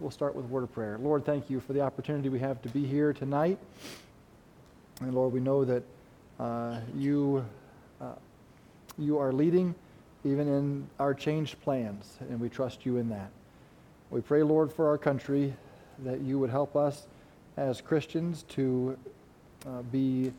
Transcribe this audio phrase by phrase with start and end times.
[0.00, 0.96] we'll start with a word of prayer.
[1.00, 3.58] Lord, thank you for the opportunity we have to be here tonight.
[5.00, 5.82] And Lord, we know that
[6.38, 7.44] uh, you,
[8.00, 8.12] uh,
[8.96, 9.74] you are leading
[10.24, 13.30] even in our changed plans, and we trust you in that.
[14.10, 15.54] We pray, Lord, for our country
[16.04, 17.06] that you would help us
[17.56, 18.96] as Christians to
[19.66, 20.32] uh, be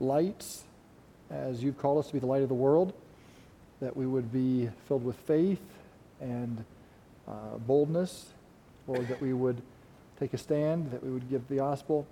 [0.00, 0.64] lights
[1.30, 2.92] as you've called us to be the light of the world,
[3.80, 5.62] that we would be filled with faith
[6.20, 6.62] and
[7.26, 8.26] uh, boldness,
[8.92, 9.62] Lord, that we would
[10.20, 12.06] take a stand, that we would give the gospel,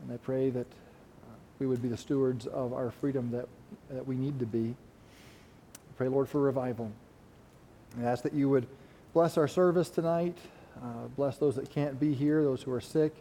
[0.00, 3.48] and I pray that uh, we would be the stewards of our freedom that,
[3.90, 4.76] that we need to be.
[5.74, 6.92] I pray, Lord, for revival.
[8.00, 8.68] I ask that you would
[9.12, 10.38] bless our service tonight,
[10.80, 13.12] uh, bless those that can't be here, those who are sick,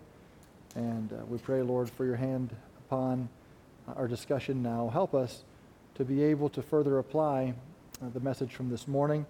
[0.75, 3.27] and uh, we pray, Lord, for your hand upon
[3.95, 4.89] our discussion now.
[4.89, 5.41] Help us
[5.95, 7.55] to be able to further apply
[8.03, 9.25] uh, the message from this morning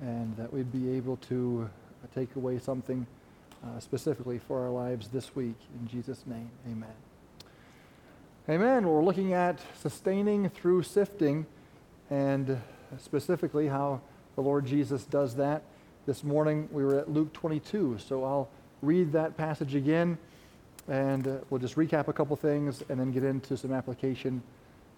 [0.00, 1.68] and that we'd be able to
[2.14, 3.06] take away something
[3.64, 5.56] uh, specifically for our lives this week.
[5.80, 6.94] In Jesus' name, amen.
[8.48, 8.88] Amen.
[8.88, 11.46] We're looking at sustaining through sifting
[12.10, 12.60] and
[12.98, 14.00] specifically how
[14.36, 15.62] the Lord Jesus does that.
[16.06, 18.48] This morning we were at Luke 22, so I'll
[18.80, 20.16] read that passage again
[20.88, 24.42] and uh, we'll just recap a couple things and then get into some application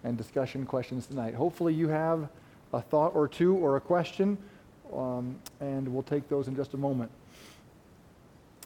[0.03, 1.35] and discussion questions tonight.
[1.35, 2.29] Hopefully, you have
[2.73, 4.37] a thought or two or a question,
[4.93, 7.11] um, and we'll take those in just a moment.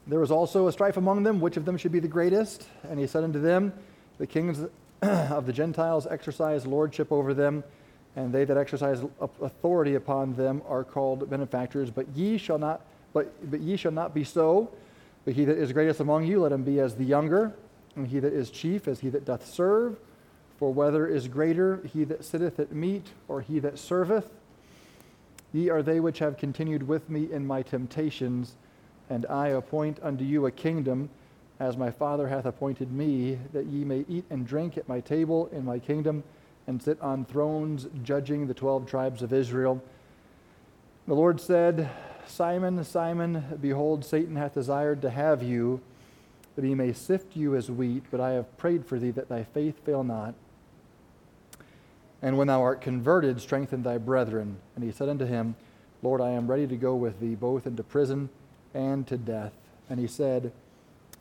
[0.08, 2.68] There was also a strife among them, which of them should be the greatest?
[2.90, 3.74] And he said unto them,
[4.18, 4.64] The kings
[5.02, 7.64] of the Gentiles exercise lordship over them,
[8.16, 9.04] and they that exercise
[9.42, 11.90] authority upon them are called benefactors.
[11.90, 12.82] But ye shall not,
[13.14, 14.72] but, but ye shall not be so.
[15.26, 17.52] But he that is greatest among you, let him be as the younger,
[17.96, 19.98] and he that is chief as he that doth serve.
[20.60, 24.30] For whether is greater, he that sitteth at meat, or he that serveth?
[25.56, 28.58] Ye are they which have continued with me in my temptations,
[29.10, 31.10] and I appoint unto you a kingdom,
[31.62, 35.48] as my Father hath appointed me, that ye may eat and drink at my table
[35.54, 36.26] in my kingdom,
[36.68, 39.82] and sit on thrones judging the twelve tribes of Israel.
[41.08, 41.90] The Lord said,
[42.26, 45.80] Simon, Simon, behold, Satan hath desired to have you,
[46.58, 49.46] that he may sift you as wheat, but I have prayed for thee that thy
[49.46, 50.36] faith fail not.
[52.26, 54.58] And when thou art converted, strengthen thy brethren.
[54.74, 55.54] And he said unto him,
[56.02, 58.30] Lord, I am ready to go with thee both into prison
[58.74, 59.54] and to death.
[59.92, 60.52] And he said,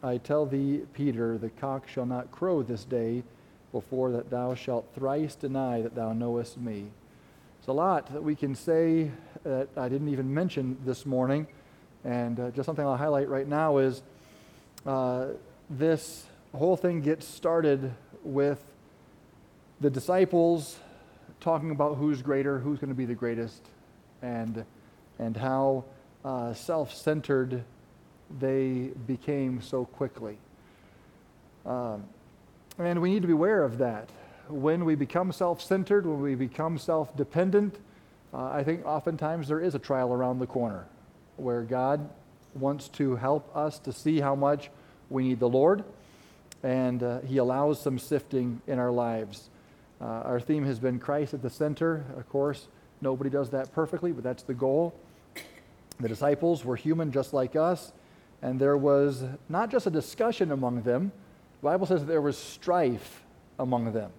[0.03, 3.22] I tell thee, Peter, the cock shall not crow this day
[3.70, 6.87] before that thou shalt thrice deny that thou knowest me.
[7.59, 9.10] It's a lot that we can say
[9.42, 11.47] that I didn't even mention this morning.
[12.03, 14.03] And uh, just something I'll highlight right now is
[14.86, 15.26] uh,
[15.69, 17.92] this whole thing gets started
[18.22, 18.65] with
[19.82, 20.78] the disciples
[21.44, 23.62] talking about who's greater, who's going to be the greatest,
[24.22, 24.65] and,
[25.19, 25.84] and how
[26.25, 27.62] uh, self centered
[28.41, 30.38] they became so quickly.
[31.66, 32.04] Um,
[32.78, 34.09] and we need to be aware of that
[34.49, 37.78] when we become self centered, when we become self dependent,
[38.33, 40.87] uh, I think oftentimes there is a trial around the corner
[41.37, 42.09] where God
[42.54, 44.71] wants to help us to see how much
[45.10, 45.84] we need the Lord,
[46.62, 49.50] and uh, He allows some sifting in our lives.
[50.00, 52.05] Uh, our theme has been Christ at the center.
[52.16, 52.69] Of course,
[53.00, 54.94] nobody does that perfectly, but that's the goal.
[56.00, 57.93] The disciples were human just like us,
[58.43, 61.12] and there was not just a discussion among them,
[61.60, 63.22] the Bible says there was strife
[63.59, 64.10] among them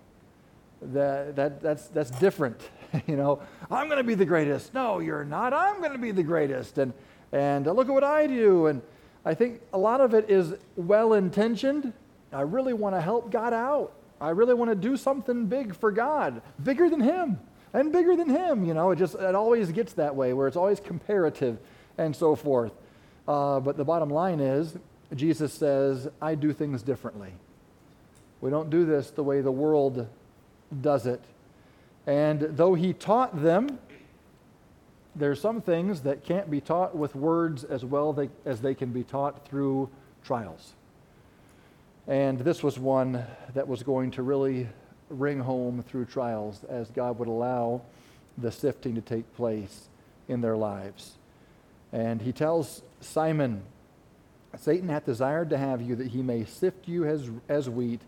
[0.93, 2.69] that, that, that's, that's different.
[3.07, 3.41] you know,
[3.71, 4.73] I'm going to be the greatest.
[4.73, 5.53] No, you're not.
[5.53, 6.77] I'm going to be the greatest.
[6.77, 6.93] And,
[7.31, 8.67] and uh, look at what I do.
[8.67, 8.81] And
[9.23, 11.93] I think a lot of it is well intentioned.
[12.31, 13.93] I really want to help God out.
[14.19, 17.39] I really want to do something big for God, bigger than Him
[17.73, 18.65] and bigger than Him.
[18.65, 21.57] You know, it just it always gets that way where it's always comparative
[21.97, 22.71] and so forth.
[23.27, 24.77] Uh, but the bottom line is,
[25.13, 27.33] Jesus says, I do things differently.
[28.41, 30.07] We don't do this the way the world
[30.81, 31.21] does it.
[32.05, 33.79] And though he taught them,
[35.15, 39.03] there's some things that can't be taught with words as well as they can be
[39.03, 39.89] taught through
[40.23, 40.73] trials.
[42.07, 44.67] And this was one that was going to really
[45.09, 47.81] ring home through trials as God would allow
[48.37, 49.87] the sifting to take place
[50.27, 51.17] in their lives.
[51.91, 53.63] And he tells Simon,
[54.57, 58.01] Satan hath desired to have you that he may sift you as, as wheat,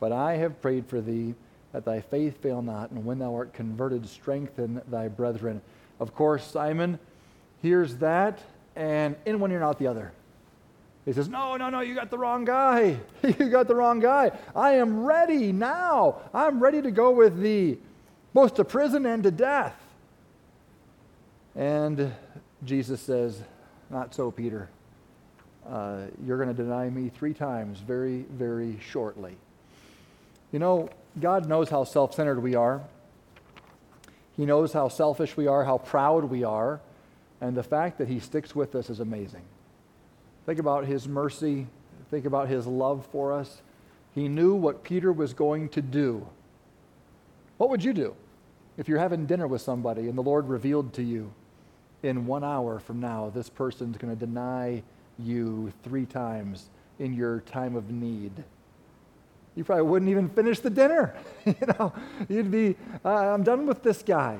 [0.00, 1.34] but I have prayed for thee
[1.72, 5.60] that thy faith fail not, and when thou art converted, strengthen thy brethren.
[5.98, 6.98] Of course, Simon
[7.62, 8.40] hears that,
[8.76, 10.12] and in one ear and out the other.
[11.04, 12.98] He says, No, no, no, you got the wrong guy.
[13.22, 14.32] you got the wrong guy.
[14.56, 16.22] I am ready now.
[16.32, 17.78] I'm ready to go with thee,
[18.32, 19.76] both to prison and to death.
[21.54, 22.12] And
[22.64, 23.42] Jesus says,
[23.90, 24.68] Not so, Peter.
[25.68, 29.36] uh, you're going to deny me three times very, very shortly.
[30.52, 30.88] You know,
[31.20, 32.80] God knows how self centered we are.
[34.36, 36.80] He knows how selfish we are, how proud we are,
[37.40, 39.42] and the fact that He sticks with us is amazing.
[40.46, 41.66] Think about His mercy,
[42.10, 43.62] think about His love for us.
[44.14, 46.26] He knew what Peter was going to do.
[47.56, 48.14] What would you do
[48.76, 51.32] if you're having dinner with somebody and the Lord revealed to you
[52.02, 54.82] in one hour from now, this person's going to deny
[55.18, 56.68] you three times
[56.98, 58.44] in your time of need?
[59.56, 61.14] You probably wouldn't even finish the dinner.
[61.44, 61.92] you know,
[62.28, 64.38] you'd be, uh, I'm done with this guy.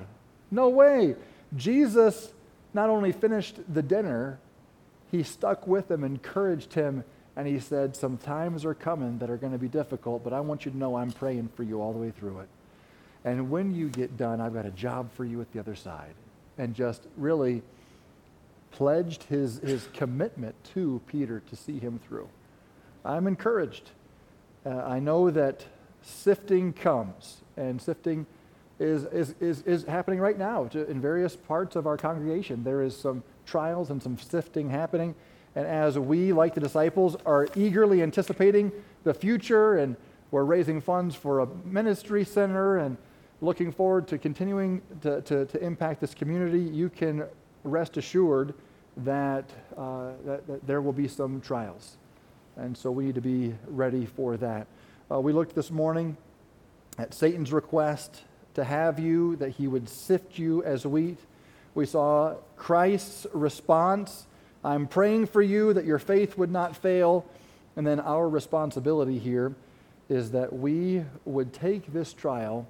[0.51, 1.15] No way.
[1.57, 2.33] Jesus
[2.73, 4.39] not only finished the dinner,
[5.15, 7.05] he stuck with him, encouraged him,
[7.37, 10.41] and he said, Some times are coming that are going to be difficult, but I
[10.41, 12.49] want you to know I'm praying for you all the way through it.
[13.25, 16.15] And when you get done, I've got a job for you at the other side.
[16.59, 17.63] And just really
[18.73, 22.29] pledged his, his commitment to Peter to see him through.
[23.05, 23.91] I'm encouraged.
[24.67, 25.65] Uh, I know that
[26.03, 28.27] sifting comes, and sifting
[28.81, 32.65] is, is, is, is happening right now in various parts of our congregation.
[32.65, 35.15] There is some trials and some sifting happening.
[35.55, 38.73] And as we, like the disciples, are eagerly anticipating
[39.05, 39.97] the future, and
[40.31, 42.97] we're raising funds for a ministry center and
[43.41, 47.25] looking forward to continuing to, to, to impact this community, you can
[47.63, 48.55] rest assured
[48.99, 49.45] that,
[49.77, 51.97] uh, that, that, there will be some trials.
[52.57, 54.67] And so we need to be ready for that.
[55.11, 56.17] Uh, we looked this morning
[56.99, 58.23] at Satan's request
[58.55, 61.19] to have you, that he would sift you as wheat.
[61.75, 64.27] We saw Christ's response
[64.65, 67.27] I'm praying for you that your faith would not fail.
[67.77, 69.55] And then our responsibility here
[70.09, 72.67] is that we would take this trial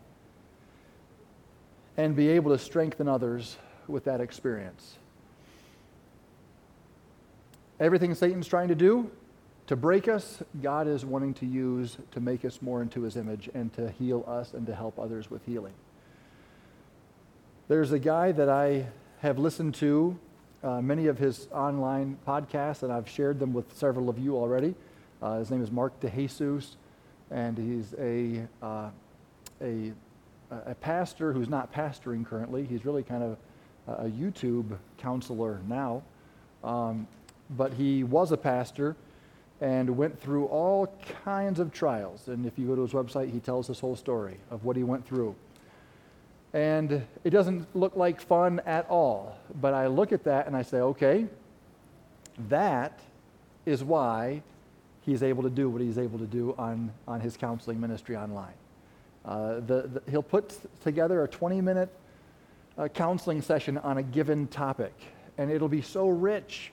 [1.97, 3.57] and be able to strengthen others
[3.87, 4.99] with that experience.
[7.79, 9.11] Everything Satan's trying to do
[9.69, 13.49] to break us, God is wanting to use to make us more into his image
[13.55, 15.75] and to heal us and to help others with healing.
[17.67, 18.85] There's a guy that I
[19.21, 20.19] have listened to
[20.63, 24.75] uh, many of his online podcasts, and I've shared them with several of you already.
[25.23, 26.77] Uh, his name is Mark DeJesus,
[27.31, 28.91] and he's a, uh,
[29.63, 29.93] a,
[30.51, 32.67] a pastor who's not pastoring currently.
[32.67, 33.39] He's really kind of
[33.89, 36.03] a YouTube counselor now.
[36.63, 37.07] Um,
[37.57, 38.95] but he was a pastor
[39.63, 40.95] and went through all
[41.25, 42.29] kinds of trials.
[42.29, 44.83] And if you go to his website, he tells his whole story of what he
[44.83, 45.35] went through.
[46.55, 49.37] And it doesn't look like fun at all.
[49.61, 51.27] But I look at that and I say, okay,
[52.49, 52.99] that
[53.67, 54.41] is why
[55.03, 58.55] he's able to do what he's able to do on, on his counseling ministry online.
[59.25, 61.91] Uh, the, the, he'll put together a 20 minute
[62.79, 64.95] uh, counseling session on a given topic,
[65.37, 66.73] and it'll be so rich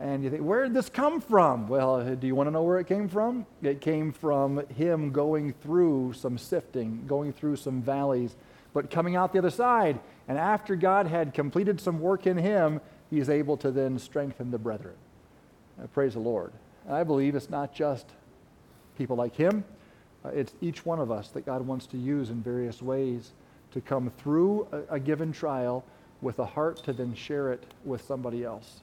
[0.00, 1.68] and you think, where did this come from?
[1.68, 3.44] Well, do you want to know where it came from?
[3.62, 8.34] It came from him going through some sifting, going through some valleys,
[8.72, 9.98] but coming out the other side.
[10.28, 12.80] And after God had completed some work in him,
[13.10, 14.94] he's able to then strengthen the brethren.
[15.82, 16.52] Uh, praise the Lord.
[16.86, 18.06] And I believe it's not just
[18.96, 19.64] people like him,
[20.24, 23.32] uh, it's each one of us that God wants to use in various ways
[23.72, 25.84] to come through a, a given trial
[26.20, 28.80] with a heart to then share it with somebody else.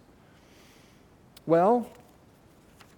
[1.45, 1.89] Well,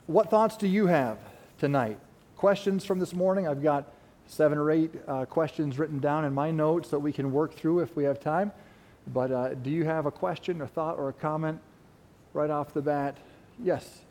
[0.08, 1.18] what thoughts do you have
[1.60, 2.00] tonight?
[2.38, 3.48] Questions from this morning?
[3.48, 3.92] I've got
[4.30, 7.80] seven or eight uh, questions written down in my notes that we can work through
[7.80, 8.52] if we have time.
[9.12, 11.60] But uh, do you have a question, or thought, or a comment
[12.34, 13.18] right off the bat?
[13.62, 14.02] Yes.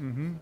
[0.00, 0.34] Mm-hmm.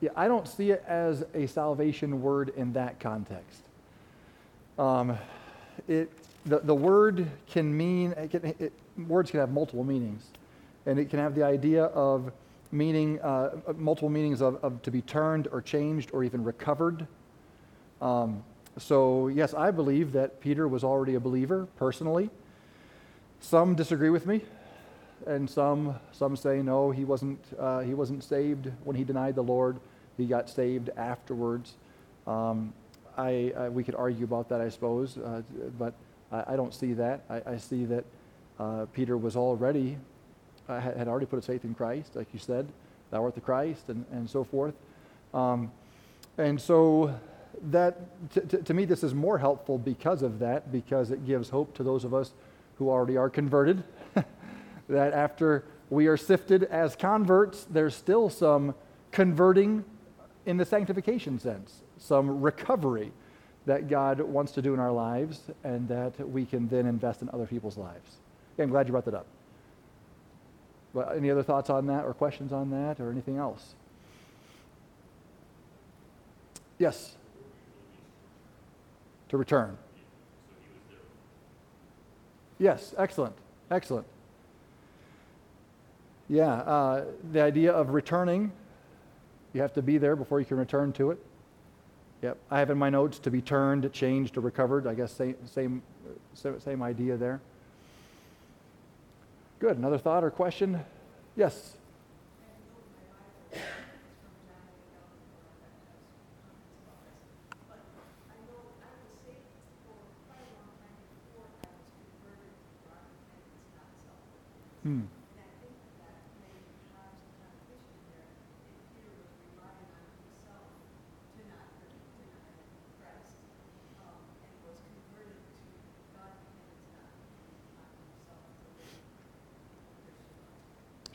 [0.00, 3.62] Yeah, I don't see it as a salvation word in that context.
[4.76, 5.16] Um,
[5.86, 6.10] it,
[6.46, 8.72] the, the word can mean, it can, it,
[9.08, 10.24] words can have multiple meanings.
[10.86, 12.32] And it can have the idea of
[12.72, 17.06] meaning, uh, multiple meanings of, of, to be turned or changed or even recovered.
[18.00, 18.42] Um,
[18.78, 22.30] so, yes, I believe that Peter was already a believer personally.
[23.40, 24.40] Some disagree with me,
[25.26, 29.42] and some, some say no, he wasn't, uh, he wasn't saved when he denied the
[29.42, 29.78] Lord.
[30.16, 31.74] He got saved afterwards.
[32.26, 32.72] Um,
[33.16, 35.42] I, I, we could argue about that, I suppose, uh,
[35.78, 35.94] but
[36.32, 37.24] I, I, don't see that.
[37.28, 38.04] I, I see that
[38.58, 39.98] uh, Peter was already,
[40.68, 42.68] uh, had already put his faith in Christ, like you said,
[43.10, 44.74] thou art the Christ, and, and so forth.
[45.34, 45.70] Um,
[46.38, 47.18] and so
[47.70, 51.50] that, t- t- to me, this is more helpful because of that, because it gives
[51.50, 52.32] hope to those of us
[52.76, 53.84] who already are converted,
[54.88, 58.74] that after we are sifted as converts, there's still some
[59.10, 59.84] converting
[60.46, 63.12] in the sanctification sense, some recovery
[63.66, 67.30] that God wants to do in our lives and that we can then invest in
[67.32, 68.16] other people's lives.
[68.56, 69.26] Yeah, I'm glad you brought that up.
[70.94, 73.74] But any other thoughts on that or questions on that or anything else?
[76.78, 77.14] Yes.
[79.28, 79.78] To return.
[82.58, 83.34] Yes, excellent.
[83.70, 84.06] Excellent.
[86.28, 88.52] Yeah, uh, the idea of returning,
[89.52, 91.18] you have to be there before you can return to it.
[92.22, 94.86] Yep, I have in my notes to be turned, changed, or recovered.
[94.86, 95.82] I guess same, same,
[96.44, 97.40] uh, same idea there.
[99.58, 99.76] Good.
[99.76, 100.80] Another thought or question?
[101.36, 101.76] Yes.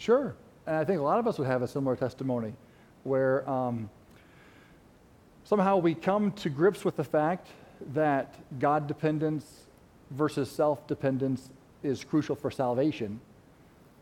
[0.07, 0.37] Sure.
[0.65, 2.53] And I think a lot of us would have a similar testimony
[3.03, 3.89] where um,
[5.43, 7.49] somehow we come to grips with the fact
[7.93, 9.65] that God dependence
[10.11, 11.49] versus self dependence
[11.83, 13.19] is crucial for salvation.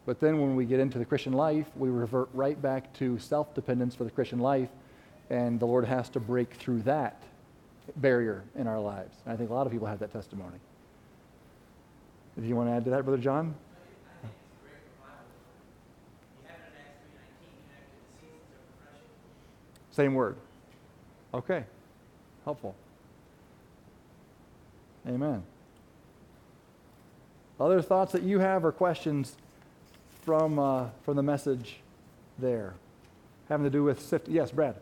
[0.05, 3.55] But then when we get into the Christian life, we revert right back to self
[3.55, 4.69] dependence for the Christian life,
[5.31, 7.19] and the Lord has to break through that
[7.95, 9.15] barrier in our lives.
[9.25, 10.59] And I think a lot of people have that testimony.
[12.39, 13.55] Do you want to add to that, Brother John?
[19.95, 20.35] Same word.
[21.33, 21.63] Okay.
[22.43, 22.75] Helpful.
[25.07, 25.41] Amen.
[27.61, 29.37] Other thoughts that you have or questions
[30.23, 31.77] from, uh, from the message
[32.37, 32.73] there?
[33.47, 34.27] Having to do with sift.
[34.27, 34.75] Yes, Brad.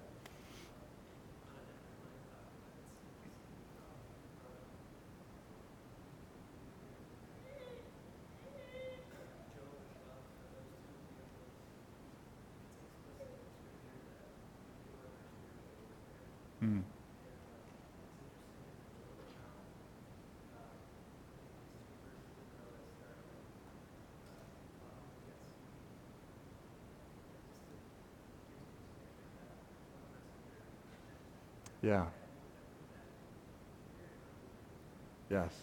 [31.83, 32.05] Yeah.
[35.29, 35.53] Yes.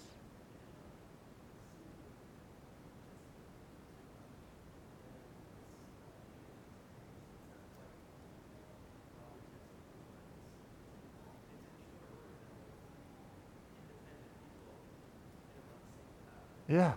[16.68, 16.94] Yeah.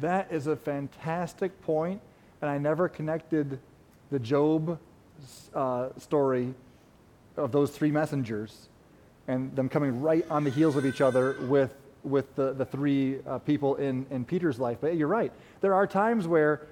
[0.00, 2.00] That is a fantastic point,
[2.40, 3.58] and I never connected
[4.10, 4.78] the Job
[5.54, 6.54] uh, story
[7.36, 8.68] of those three messengers
[9.26, 13.18] and them coming right on the heels of each other with, with the, the three
[13.26, 14.78] uh, people in, in Peter's life.
[14.80, 15.32] But you're right.
[15.60, 16.66] There are times where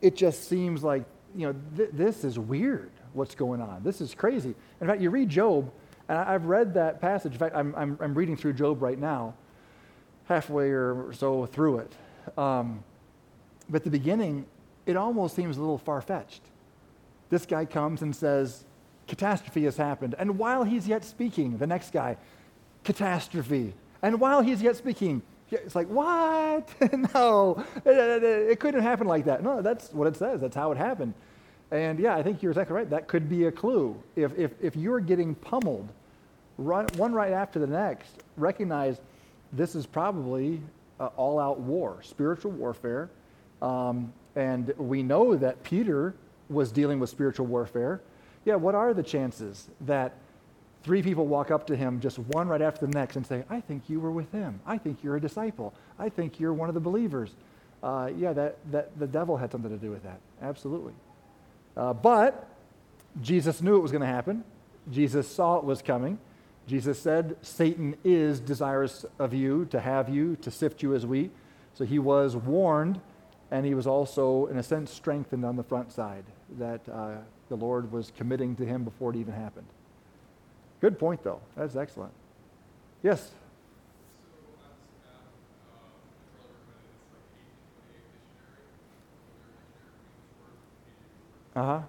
[0.00, 1.04] it just seems like,
[1.34, 3.82] you know, th- this is weird what's going on.
[3.82, 4.54] This is crazy.
[4.80, 5.70] In fact, you read Job,
[6.08, 7.32] and I've read that passage.
[7.32, 9.34] In fact, I'm, I'm, I'm reading through Job right now,
[10.26, 11.92] halfway or so through it.
[12.36, 12.82] Um,
[13.70, 14.46] but the beginning,
[14.86, 16.42] it almost seems a little far fetched.
[17.30, 18.64] This guy comes and says,
[19.06, 20.14] Catastrophe has happened.
[20.18, 22.16] And while he's yet speaking, the next guy,
[22.84, 23.74] Catastrophe.
[24.02, 26.68] And while he's yet speaking, it's like, what?
[27.14, 29.42] no, it, it, couldn't happen like that.
[29.42, 30.40] No, that's what it says.
[30.40, 31.14] That's how it happened.
[31.70, 32.88] And yeah, I think you're exactly right.
[32.88, 34.00] That could be a clue.
[34.16, 35.88] If, if, if you're getting pummeled,
[36.56, 39.00] run, one right after the next, recognize
[39.52, 40.60] this is probably
[41.00, 43.10] uh, all out war, spiritual warfare.
[43.62, 46.14] Um, and we know that Peter
[46.48, 48.00] was dealing with spiritual warfare.
[48.44, 50.14] Yeah, what are the chances that
[50.82, 53.60] three people walk up to him, just one right after the next, and say, I
[53.60, 54.60] think you were with him.
[54.64, 55.74] I think you're a disciple.
[55.98, 57.34] I think you're one of the believers.
[57.82, 60.20] Uh, yeah, that, that the devil had something to do with that.
[60.40, 60.94] Absolutely.
[61.76, 62.48] Uh, but
[63.20, 64.44] Jesus knew it was going to happen.
[64.90, 66.18] Jesus saw it was coming.
[66.68, 71.30] Jesus said, Satan is desirous of you, to have you, to sift you as wheat.
[71.72, 73.00] So he was warned,
[73.50, 76.24] and he was also, in a sense, strengthened on the front side
[76.58, 77.16] that uh,
[77.48, 79.66] the Lord was committing to him before it even happened.
[80.82, 81.40] Good point, though.
[81.56, 82.12] That's excellent.
[83.02, 83.30] Yes?
[91.56, 91.80] Uh huh.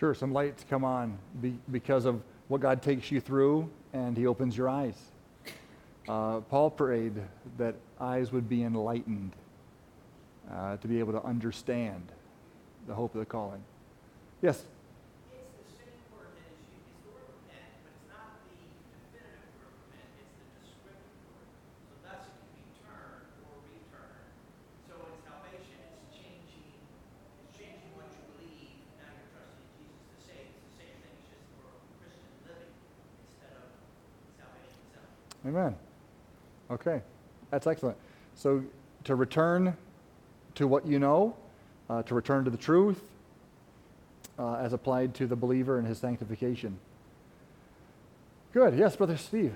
[0.00, 4.26] Sure, some lights come on be, because of what God takes you through, and He
[4.26, 4.98] opens your eyes.
[6.08, 7.12] Uh, Paul prayed
[7.58, 9.32] that eyes would be enlightened
[10.50, 12.00] uh, to be able to understand
[12.88, 13.62] the hope of the calling.
[14.40, 14.64] Yes?
[35.46, 35.74] Amen.
[36.70, 37.00] Okay,
[37.50, 37.96] that's excellent.
[38.34, 38.62] So
[39.04, 39.76] to return
[40.54, 41.36] to what you know,
[41.88, 43.02] uh, to return to the truth
[44.38, 46.78] uh, as applied to the believer and his sanctification.
[48.52, 48.76] Good.
[48.76, 49.54] Yes, Brother Steve.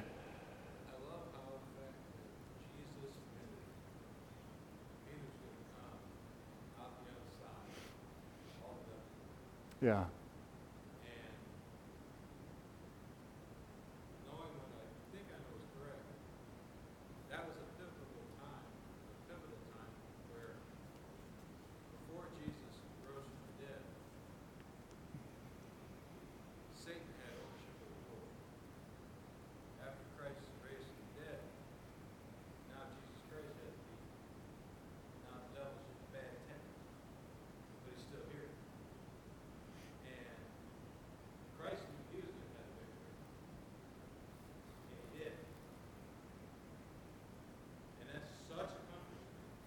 [9.82, 10.04] Yeah.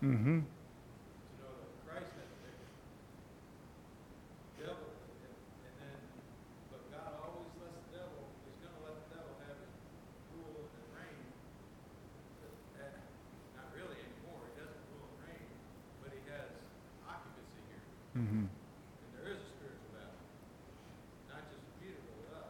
[0.07, 0.39] Mm-hmm.
[18.17, 18.49] Mm-hmm.
[18.49, 20.17] And there is a spiritual battle,
[21.29, 22.49] not just Peter, but with us.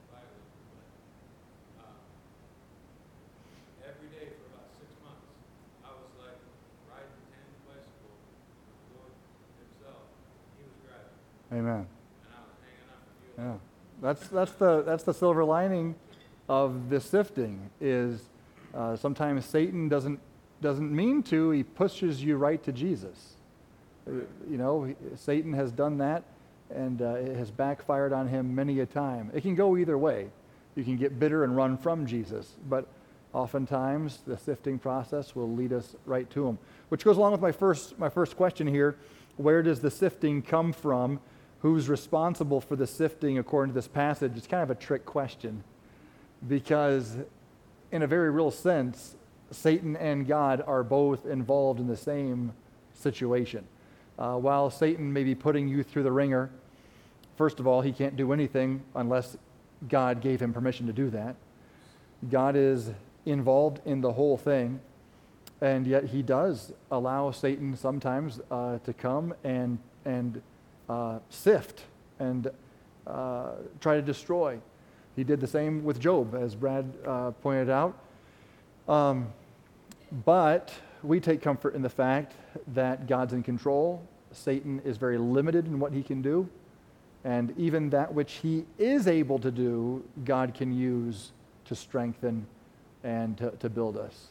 [11.53, 11.85] Amen.
[13.37, 13.53] Yeah.
[14.01, 15.95] That's, that's, the, that's the silver lining
[16.47, 18.23] of this sifting is
[18.73, 20.19] uh, sometimes Satan doesn't,
[20.61, 21.51] doesn't mean to.
[21.51, 23.35] He pushes you right to Jesus.
[24.07, 24.11] Uh,
[24.49, 26.23] you know, Satan has done that,
[26.73, 29.29] and uh, it has backfired on him many a time.
[29.33, 30.29] It can go either way.
[30.75, 32.87] You can get bitter and run from Jesus, but
[33.33, 36.57] oftentimes the sifting process will lead us right to him.
[36.89, 38.95] Which goes along with my first, my first question here.
[39.37, 41.19] Where does the sifting come from?
[41.61, 45.63] Who's responsible for the sifting according to this passage, it's kind of a trick question
[46.47, 47.17] because,
[47.91, 49.15] in a very real sense,
[49.51, 52.53] Satan and God are both involved in the same
[52.93, 53.65] situation.
[54.17, 56.49] Uh, while Satan may be putting you through the wringer,
[57.37, 59.37] first of all, he can't do anything unless
[59.87, 61.35] God gave him permission to do that.
[62.29, 62.91] God is
[63.25, 64.79] involved in the whole thing,
[65.59, 70.41] and yet he does allow Satan sometimes uh, to come and, and
[70.91, 71.83] uh, sift
[72.19, 72.51] and
[73.07, 74.59] uh, try to destroy.
[75.15, 77.97] He did the same with Job, as Brad uh, pointed out.
[78.87, 79.27] Um,
[80.25, 80.73] but
[81.03, 82.33] we take comfort in the fact
[82.73, 84.01] that God's in control.
[84.31, 86.47] Satan is very limited in what he can do.
[87.23, 91.31] And even that which he is able to do, God can use
[91.65, 92.45] to strengthen
[93.03, 94.27] and to, to build us.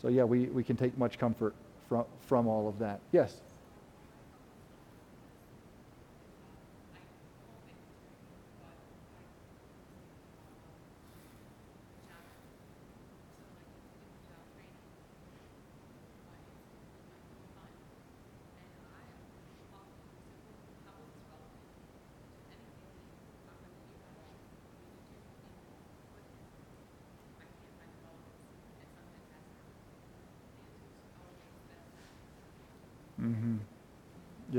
[0.00, 1.54] So, yeah, we, we can take much comfort
[1.88, 3.00] from, from all of that.
[3.12, 3.40] Yes?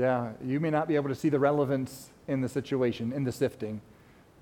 [0.02, 3.30] Yeah, you may not be able to see the relevance in the situation, in the
[3.30, 3.80] sifting.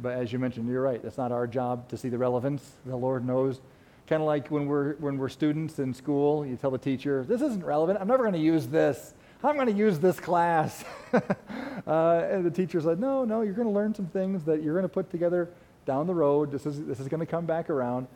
[0.01, 1.05] But as you mentioned, you're right.
[1.05, 2.77] It's not our job to see the relevance.
[2.87, 3.61] The Lord knows.
[4.07, 7.42] Kind of like when we're, when we're students in school, you tell the teacher, this
[7.42, 7.99] isn't relevant.
[8.01, 9.12] I'm never going to use this.
[9.44, 10.83] I'm going to use this class.
[11.12, 14.73] uh, and the teacher said, no, no, you're going to learn some things that you're
[14.73, 15.51] going to put together
[15.85, 16.51] down the road.
[16.51, 18.07] This is, this is going to come back around.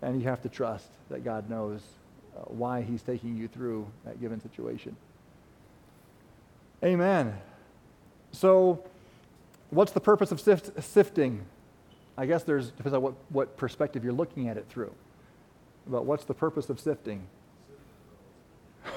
[0.00, 1.82] And you have to trust that God knows
[2.34, 4.96] uh, why he's taking you through that given situation.
[6.84, 7.34] Amen.
[8.32, 8.84] So,
[9.70, 11.46] what's the purpose of sift, sifting?
[12.16, 14.92] I guess there's depends on what, what perspective you're looking at it through.
[15.86, 17.26] But what's the purpose of sifting?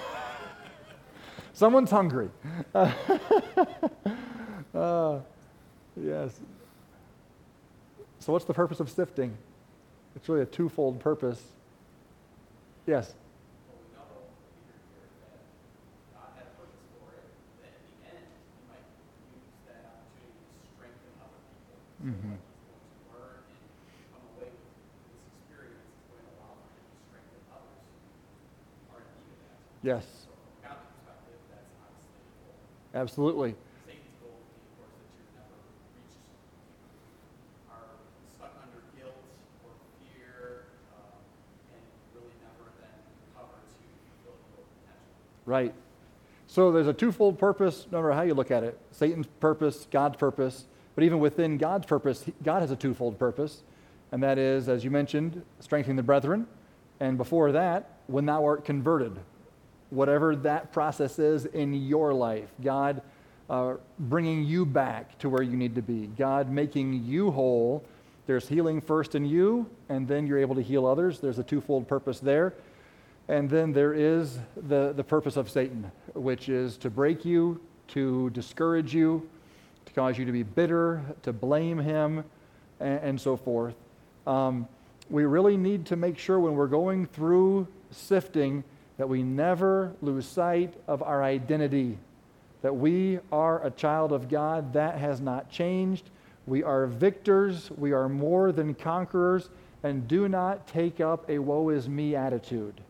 [1.54, 2.30] Someone's hungry.
[2.76, 2.92] uh,
[5.96, 6.40] yes.
[8.20, 9.38] So, what's the purpose of sifting?
[10.16, 11.42] It's really a twofold purpose.
[12.86, 13.14] Yes.
[22.08, 22.36] Mm-hmm.
[29.88, 30.04] Yes.
[32.94, 33.56] Absolutely.
[45.46, 45.74] Right.
[46.48, 50.18] So there's a twofold purpose, no matter how you look at it Satan's purpose, God's
[50.18, 50.66] purpose.
[50.96, 53.64] But even within God's purpose, God has a twofold purpose.
[54.12, 56.46] And that is, as you mentioned, strengthening the brethren.
[57.00, 59.18] And before that, when thou art converted,
[59.90, 63.02] whatever that process is in your life, God
[63.50, 67.84] uh, bringing you back to where you need to be, God making you whole.
[68.26, 71.20] There's healing first in you, and then you're able to heal others.
[71.20, 72.54] There's a twofold purpose there.
[73.30, 78.30] And then there is the, the purpose of Satan, which is to break you, to
[78.32, 79.30] discourage you,
[79.86, 82.24] to cause you to be bitter, to blame him,
[82.80, 83.76] and, and so forth.
[84.26, 84.68] Um,
[85.10, 88.64] we really need to make sure when we're going through sifting
[88.98, 91.98] that we never lose sight of our identity,
[92.62, 94.74] that we are a child of God.
[94.74, 96.10] That has not changed.
[96.48, 99.50] We are victors, we are more than conquerors,
[99.84, 102.82] and do not take up a woe is me attitude.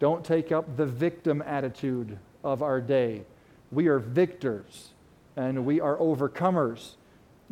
[0.00, 3.22] Don't take up the victim attitude of our day.
[3.70, 4.90] We are victors
[5.36, 6.94] and we are overcomers.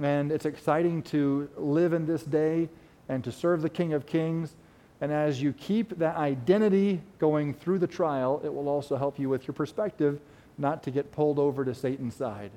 [0.03, 2.69] And it's exciting to live in this day
[3.09, 4.55] and to serve the King of Kings.
[5.01, 9.29] And as you keep that identity going through the trial, it will also help you
[9.29, 10.21] with your perspective
[10.57, 12.51] not to get pulled over to Satan's side.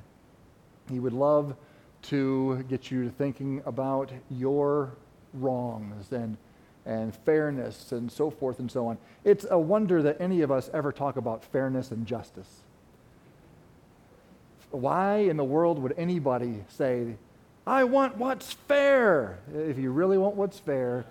[0.90, 1.56] He would love
[2.04, 4.94] to get you thinking about your
[5.34, 6.38] wrongs and
[6.86, 8.98] and fairness and so forth and so on.
[9.24, 12.62] It's a wonder that any of us ever talk about fairness and justice.
[14.72, 17.16] Why in the world would anybody say,
[17.68, 19.40] I want what's fair?
[19.54, 21.06] If you really want what's fair,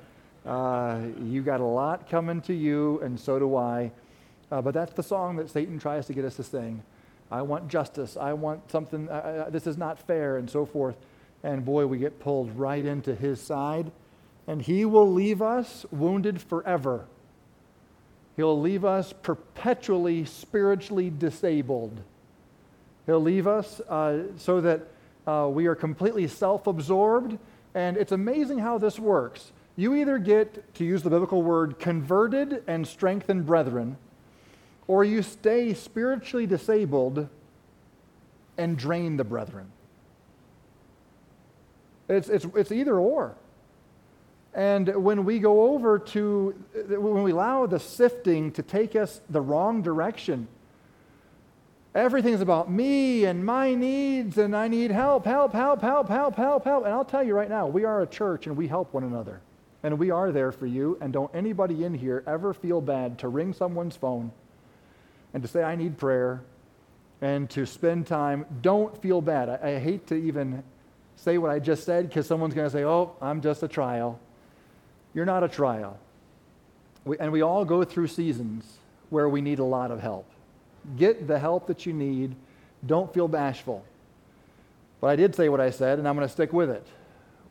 [0.47, 3.93] uh, you got a lot coming to you, and so do I.
[4.51, 6.83] Uh, but that's the song that Satan tries to get us to sing.
[7.31, 8.17] I want justice.
[8.17, 9.09] I want something.
[9.09, 9.13] Uh,
[9.47, 10.97] uh this is not fair, and so forth.
[11.43, 13.91] And boy, we get pulled right into his side
[14.51, 17.07] and he will leave us wounded forever.
[18.37, 22.01] He'll leave us perpetually spiritually disabled.
[23.07, 24.89] He'll leave us uh, so that
[25.27, 27.39] uh, we are completely self absorbed.
[27.75, 29.53] And it's amazing how this works.
[29.81, 33.97] You either get, to use the biblical word, converted and strengthened brethren,
[34.87, 37.27] or you stay spiritually disabled
[38.59, 39.73] and drain the brethren.
[42.11, 43.37] It's, it's, it's either or.
[44.53, 46.51] And when we go over to,
[46.87, 50.47] when we allow the sifting to take us the wrong direction,
[51.95, 56.65] everything's about me and my needs, and I need help, help, help, help, help, help,
[56.65, 56.85] help.
[56.85, 59.41] And I'll tell you right now, we are a church and we help one another.
[59.83, 60.99] And we are there for you.
[61.01, 64.33] And don't anybody in here ever feel bad to ring someone's phone
[65.33, 66.43] and to say, I need prayer,
[67.21, 68.47] and to spend time.
[68.63, 69.49] Don't feel bad.
[69.49, 70.63] I, I hate to even
[71.17, 74.19] say what I just said because someone's going to say, oh, I'm just a trial.
[75.15, 75.99] You're not a trial.
[77.05, 78.65] We, and we all go through seasons
[79.11, 80.27] where we need a lot of help.
[80.97, 82.35] Get the help that you need.
[82.87, 83.85] Don't feel bashful.
[85.01, 86.87] But I did say what I said, and I'm going to stick with it.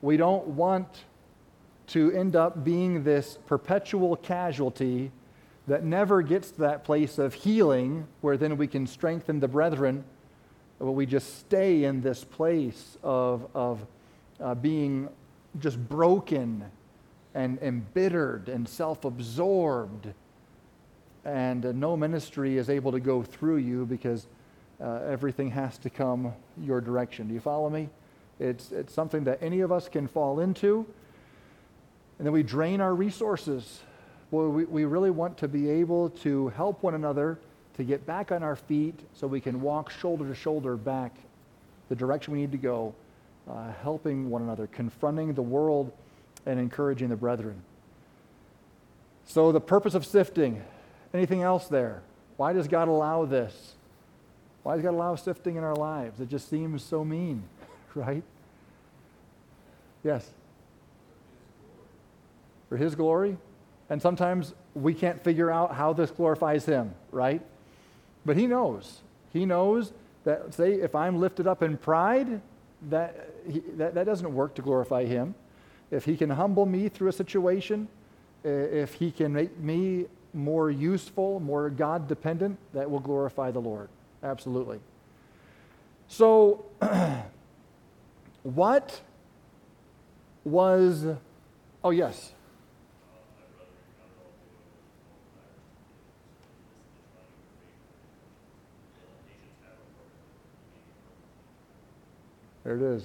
[0.01, 0.87] We don't want
[1.89, 5.11] to end up being this perpetual casualty
[5.67, 10.03] that never gets to that place of healing where then we can strengthen the brethren,
[10.79, 13.85] but we just stay in this place of, of
[14.39, 15.09] uh, being
[15.59, 16.63] just broken
[17.35, 20.13] and embittered and self absorbed.
[21.25, 24.27] and uh, no ministry is able to go through you because
[24.81, 27.27] uh, everything has to come your direction.
[27.27, 27.89] Do you follow me?
[28.39, 30.85] It's, it's something that any of us can fall into,
[32.19, 33.79] and then we drain our resources.
[34.29, 37.39] Well, we, we really want to be able to help one another
[37.77, 41.15] to get back on our feet so we can walk shoulder to shoulder back
[41.87, 42.93] the direction we need to go,
[43.49, 45.91] uh, helping one another, confronting the world,
[46.45, 47.61] and encouraging the brethren.
[49.25, 50.61] So, the purpose of sifting,
[51.13, 52.01] anything else there?
[52.37, 53.73] Why does God allow this?
[54.63, 56.19] Why does God allow sifting in our lives?
[56.19, 57.43] It just seems so mean,
[57.95, 58.23] right?
[60.03, 60.29] Yes?
[62.69, 63.37] For His glory?
[63.89, 67.41] And sometimes we can't figure out how this glorifies Him, right?
[68.25, 69.01] But He knows.
[69.33, 69.91] He knows
[70.23, 72.41] that, say, if I'm lifted up in pride,
[72.89, 75.35] that, he, that, that doesn't work to glorify Him.
[75.91, 77.87] If He can humble me through a situation,
[78.43, 83.89] if He can make me more useful, more God dependent, that will glorify the Lord.
[84.23, 84.79] Absolutely.
[86.07, 86.65] So,
[88.43, 89.01] what
[90.43, 91.05] was,
[91.83, 92.33] oh, yes.
[102.69, 103.03] There it is.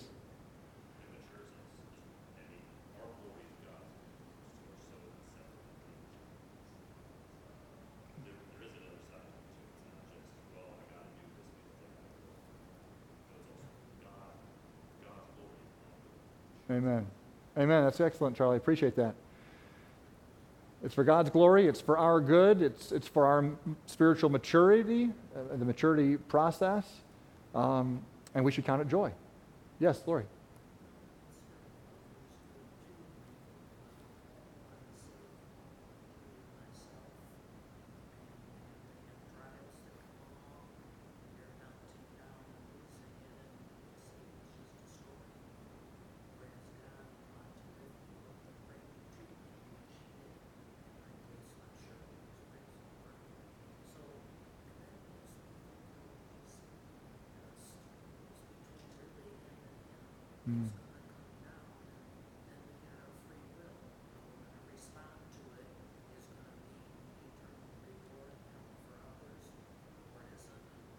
[16.70, 17.06] Amen.
[17.56, 17.84] Amen.
[17.84, 18.58] That's excellent, Charlie.
[18.58, 19.14] Appreciate that.
[20.82, 21.66] It's for God's glory.
[21.66, 22.60] It's for our good.
[22.60, 23.48] It's, it's for our
[23.86, 26.84] spiritual maturity, uh, the maturity process.
[27.54, 28.02] Um,
[28.34, 29.10] and we should count it joy.
[29.78, 30.24] Yes, Lori.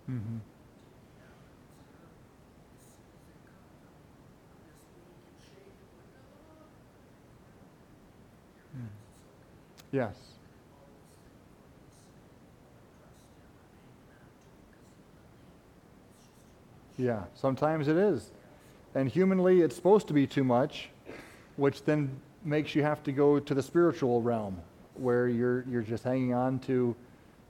[0.10, 0.38] Mm-hmm.
[8.78, 8.88] Mm.
[9.92, 10.14] Yes.
[16.98, 18.32] Yeah, sometimes it is.
[18.94, 20.90] And humanly, it's supposed to be too much,
[21.58, 22.10] which then
[22.44, 24.58] makes you have to go to the spiritual realm
[24.94, 26.96] where you're, you're just hanging on to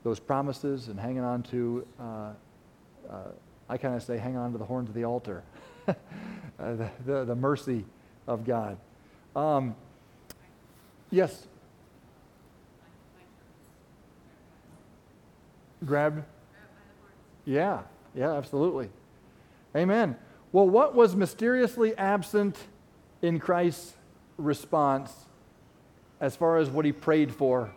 [0.04, 2.32] those promises and hanging on to, uh,
[3.10, 3.32] uh,
[3.70, 5.44] I kind of say, hang on to the horns of the altar,
[5.88, 5.94] uh,
[6.58, 7.86] the, the, the, mercy
[8.28, 8.78] of God.
[9.36, 9.76] Um,
[11.12, 11.48] yes?
[15.84, 16.26] Grab?
[17.46, 17.82] Yeah,
[18.16, 18.90] yeah, absolutely.
[19.76, 20.16] Amen.
[20.52, 22.58] Well, what was mysteriously absent
[23.22, 23.94] in Christ's
[24.38, 25.12] response
[26.22, 27.72] as far as what he prayed for?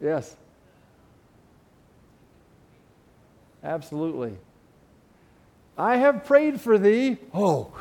[0.00, 0.36] Yes.
[3.66, 4.36] Absolutely.
[5.76, 7.18] I have prayed for thee.
[7.34, 7.72] Oh,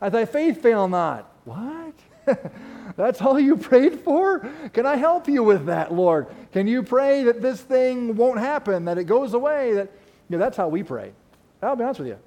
[0.00, 0.10] whew.
[0.10, 1.32] thy faith fail not.
[1.44, 1.94] What?
[2.96, 4.40] That's all you prayed for?
[4.72, 6.26] Can I help you with that, Lord?
[6.52, 9.74] Can you pray that this thing won't happen, that it goes away?
[9.74, 9.90] That
[10.28, 11.12] you know, that's how we pray.
[11.62, 12.18] I'll be honest with you.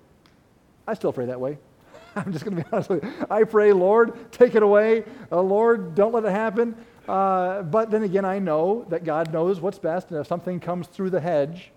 [0.87, 1.57] I still pray that way.
[2.15, 3.13] I'm just going to be honest with you.
[3.29, 5.03] I pray, Lord, take it away.
[5.29, 6.75] Uh, Lord, don't let it happen.
[7.07, 10.87] Uh, but then again, I know that God knows what's best, and if something comes
[10.87, 11.71] through the hedge,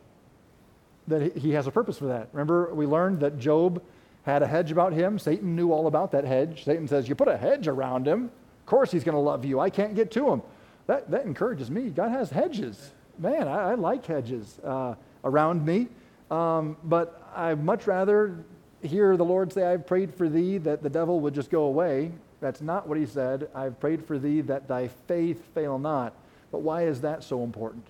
[1.09, 2.29] that He has a purpose for that.
[2.33, 3.83] Remember, we learned that Job
[4.25, 5.19] had a hedge about him.
[5.19, 6.65] Satan knew all about that hedge.
[6.65, 9.59] Satan says, You put a hedge around him, of course he's going to love you.
[9.59, 10.43] I can't get to him.
[10.87, 11.91] That, that encourages me.
[11.91, 12.91] God has hedges.
[13.19, 15.89] Man, I, I like hedges uh, around me.
[16.31, 18.37] Um, but I'd much rather
[18.81, 22.13] hear the Lord say, I've prayed for thee that the devil would just go away.
[22.41, 23.49] That's not what he said.
[23.55, 26.15] I've prayed for thee that thy faith fail not.
[26.51, 27.85] But why is that so important?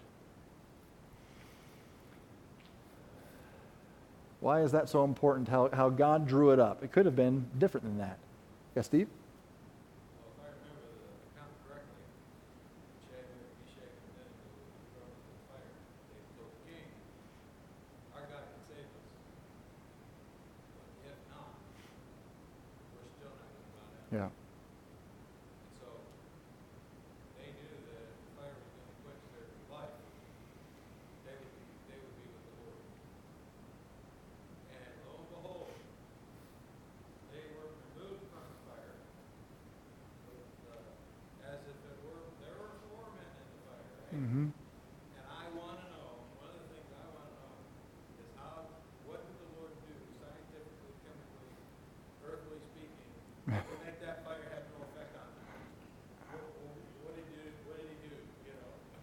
[4.42, 5.48] Why is that so important?
[5.48, 6.82] How, how God drew it up?
[6.82, 8.18] It could have been different than that.
[8.74, 9.06] Yes, Steve?
[24.12, 24.28] Yeah.
[24.28, 24.32] And
[25.80, 25.88] so
[27.40, 29.32] they knew that the fire was going to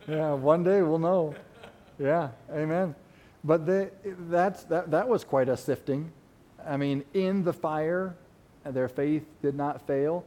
[0.09, 1.35] yeah, one day we'll know.
[1.99, 2.95] Yeah, amen.
[3.43, 3.89] But they,
[4.29, 6.11] that's, that, that was quite a sifting.
[6.65, 8.15] I mean, in the fire,
[8.65, 10.25] their faith did not fail.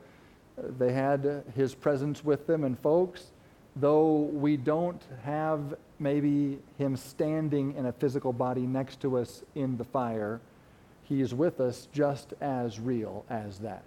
[0.57, 2.65] They had his presence with them.
[2.65, 3.33] And, folks,
[3.77, 9.77] though we don't have maybe him standing in a physical body next to us in
[9.77, 10.41] the fire,
[11.05, 13.85] he is with us just as real as that.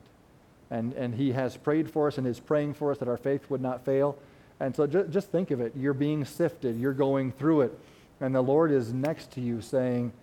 [0.70, 3.50] And, and he has prayed for us and is praying for us that our faith
[3.50, 4.18] would not fail.
[4.60, 5.74] And so just, just think of it.
[5.76, 7.80] You're being sifted, you're going through it.
[8.22, 10.14] And the Lord is next to you saying,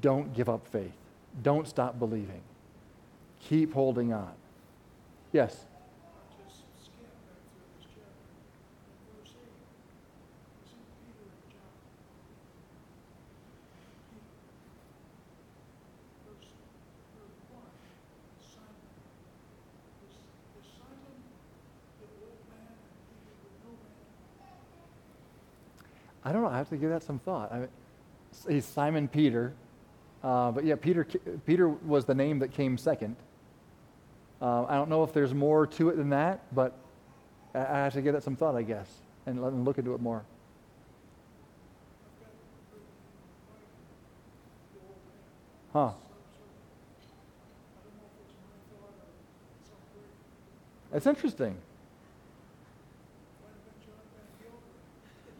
[0.00, 0.92] Don't give up faith.
[1.42, 2.40] Don't stop believing.
[3.40, 4.32] Keep holding on.
[5.32, 5.64] Yes?
[26.32, 26.48] I don't know.
[26.48, 27.52] I have to give that some thought.
[27.52, 27.68] I mean,
[28.48, 29.52] he's Simon Peter,
[30.24, 31.06] uh, but yeah, Peter.
[31.44, 33.16] Peter was the name that came second.
[34.40, 36.72] Uh, I don't know if there's more to it than that, but
[37.54, 38.88] I, I have to give that some thought, I guess,
[39.26, 40.24] and let them look into it more.
[45.74, 45.90] Huh.
[50.92, 51.58] That's interesting.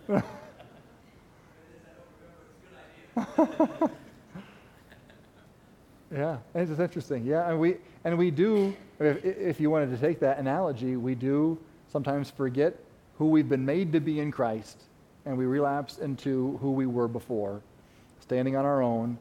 [6.11, 7.25] yeah, it's interesting.
[7.25, 8.75] Yeah, and we and we do.
[8.99, 11.59] If, if you wanted to take that analogy, we do
[11.91, 12.75] sometimes forget
[13.19, 14.85] who we've been made to be in Christ,
[15.27, 17.61] and we relapse into who we were before,
[18.21, 19.19] standing on our own.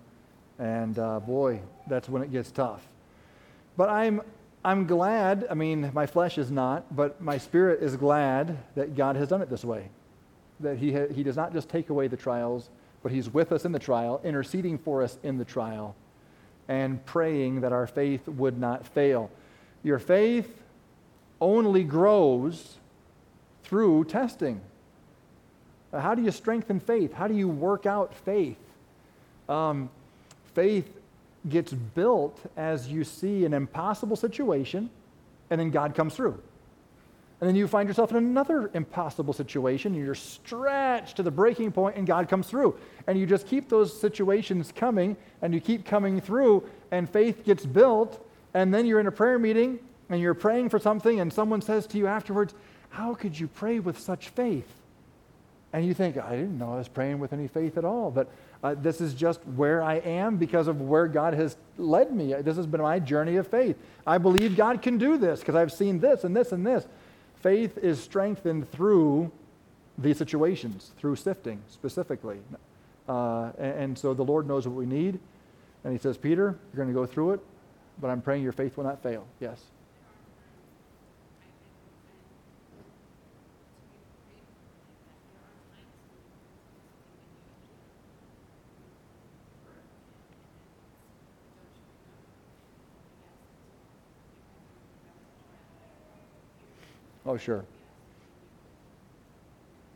[0.60, 2.82] And uh, boy, that's when it gets tough.
[3.76, 4.22] But I'm
[4.64, 5.48] I'm glad.
[5.50, 9.42] I mean, my flesh is not, but my spirit is glad that God has done
[9.42, 9.90] it this way.
[10.62, 12.70] That He ha- He does not just take away the trials
[13.04, 15.96] but He's with us in the trial, interceding for us in the trial,
[16.68, 19.30] and praying that our faith would not fail.
[19.84, 20.62] Your faith
[21.40, 22.78] only grows
[23.64, 24.62] through testing.
[25.92, 27.14] How do you strengthen faith?
[27.14, 28.58] How do you work out faith?
[29.50, 29.90] Um,
[30.54, 30.90] faith
[31.50, 34.90] gets built as you see an impossible situation,
[35.50, 36.42] and then God comes through.
[37.42, 39.96] And then you find yourself in another impossible situation.
[39.96, 42.78] and You're stretched to the breaking point, and God comes through.
[43.08, 47.66] And you just keep those situations coming, and you keep coming through, and faith gets
[47.66, 48.24] built.
[48.54, 49.80] And then you're in a prayer meeting,
[50.10, 52.54] and you're praying for something, and someone says to you afterwards,
[52.90, 54.72] How could you pray with such faith?
[55.74, 58.12] And you think, I didn't know I was praying with any faith at all.
[58.12, 58.30] But
[58.64, 62.34] uh, this is just where I am because of where God has led me.
[62.42, 63.78] This has been my journey of faith.
[64.06, 66.86] I believe God can do this because I've seen this and this and this.
[67.42, 69.32] Faith is strengthened through
[69.98, 72.40] these situations, through sifting specifically.
[73.10, 75.20] Uh, and, and, so the Lord knows what we need.
[75.84, 77.40] And He says, Peter, you're going to go through it,
[78.00, 79.26] but I'm praying your faith will not fail.
[79.40, 79.62] Yes.
[97.32, 97.64] Oh, sure.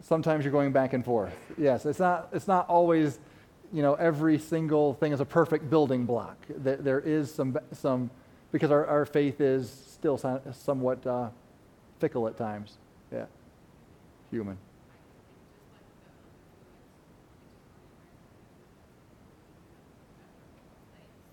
[0.02, 1.36] Sometimes you're going back and forth.
[1.58, 3.20] Yes, it's not, it's not always,
[3.74, 6.38] you know, every single thing is a perfect building block.
[6.48, 8.10] There, is some, some
[8.54, 10.18] because our, our faith is still
[10.54, 11.28] somewhat uh,
[12.00, 12.78] fickle at times.
[13.12, 13.26] Yeah,
[14.32, 14.58] human.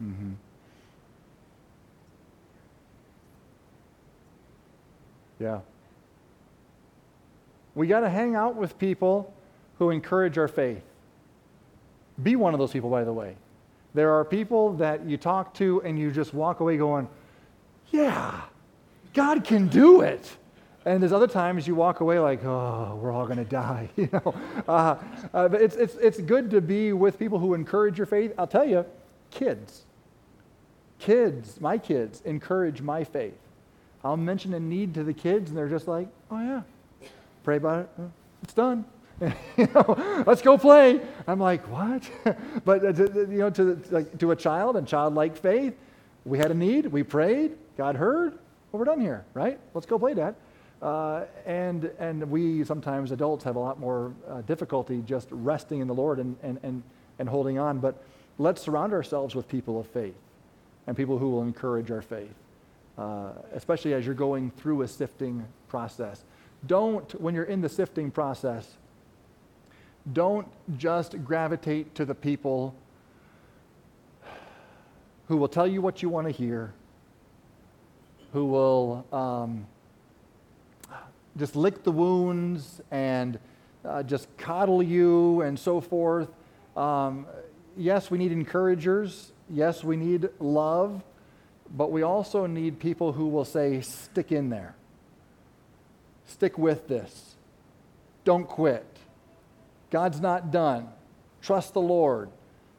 [0.03, 0.33] Mm-hmm.
[5.39, 5.61] Yeah.
[7.75, 9.33] We got to hang out with people
[9.79, 10.83] who encourage our faith.
[12.23, 13.37] Be one of those people, by the way.
[13.95, 17.09] There are people that you talk to and you just walk away going,
[17.91, 18.41] Yeah,
[19.15, 20.37] God can do it.
[20.85, 23.89] And there's other times you walk away like, oh, we're all going to die.
[23.97, 24.35] You know,
[24.67, 24.97] uh,
[25.33, 28.33] uh, but it's, it's, it's good to be with people who encourage your faith.
[28.37, 28.85] I'll tell you,
[29.31, 29.85] kids,
[30.99, 33.39] kids, my kids encourage my faith.
[34.03, 36.63] I'll mention a need to the kids, and they're just like, oh yeah,
[37.43, 37.89] pray about it.
[38.43, 38.85] It's done.
[39.57, 41.01] you know, let's go play.
[41.27, 42.11] I'm like, what?
[42.65, 45.75] but uh, to, you know, to like to a child and childlike faith,
[46.25, 46.87] we had a need.
[46.87, 47.57] We prayed.
[47.77, 48.33] God heard.
[48.33, 49.59] Well, we're done here, right?
[49.75, 50.35] Let's go play, Dad.
[50.81, 55.87] Uh, and and we sometimes adults have a lot more uh, difficulty just resting in
[55.87, 56.83] the Lord and, and and
[57.21, 57.79] and holding on.
[57.79, 58.03] But
[58.39, 60.17] let's surround ourselves with people of faith
[60.89, 62.35] and people who will encourage our faith,
[62.99, 66.25] uh, especially as you're going through a sifting process.
[66.67, 68.77] Don't, when you're in the sifting process,
[70.13, 70.47] don't
[70.79, 72.75] just gravitate to the people
[75.29, 76.73] who will tell you what you want to hear,
[78.33, 79.67] who will um,
[81.37, 83.39] just lick the wounds and
[83.85, 86.29] uh, just coddle you and so forth.
[86.77, 87.27] Um,
[87.77, 89.33] yes, we need encouragers.
[89.49, 91.03] Yes, we need love.
[91.75, 94.75] But we also need people who will say, stick in there.
[96.33, 97.35] Stick with this.
[98.25, 98.87] Don't quit.
[99.91, 100.89] God's not done.
[101.43, 102.31] Trust the Lord.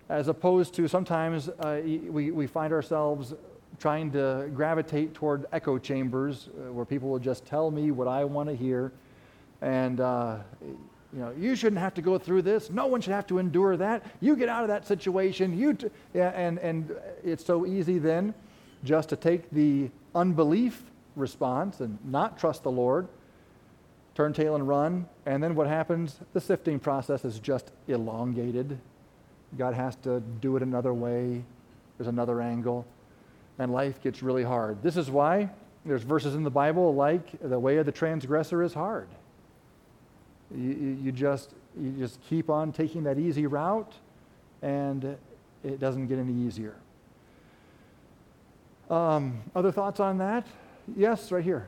[0.09, 3.33] As opposed to sometimes uh, we, we find ourselves
[3.79, 8.23] trying to gravitate toward echo chambers uh, where people will just tell me what I
[8.23, 8.91] want to hear.
[9.61, 12.71] And, uh, you know, you shouldn't have to go through this.
[12.71, 14.03] No one should have to endure that.
[14.19, 15.57] You get out of that situation.
[15.57, 15.89] You t-.
[16.13, 18.33] Yeah, and, and it's so easy then
[18.83, 20.83] just to take the unbelief
[21.15, 23.07] response and not trust the Lord,
[24.15, 25.07] turn tail and run.
[25.25, 26.19] And then what happens?
[26.33, 28.79] The sifting process is just elongated.
[29.57, 31.43] God has to do it another way.
[31.97, 32.85] There's another angle.
[33.59, 34.81] And life gets really hard.
[34.81, 35.49] This is why
[35.85, 39.07] there's verses in the Bible like the way of the transgressor is hard.
[40.55, 43.93] You, you, just, you just keep on taking that easy route,
[44.61, 45.17] and
[45.63, 46.75] it doesn't get any easier.
[48.89, 50.45] Um, other thoughts on that?
[50.95, 51.67] Yes, right here.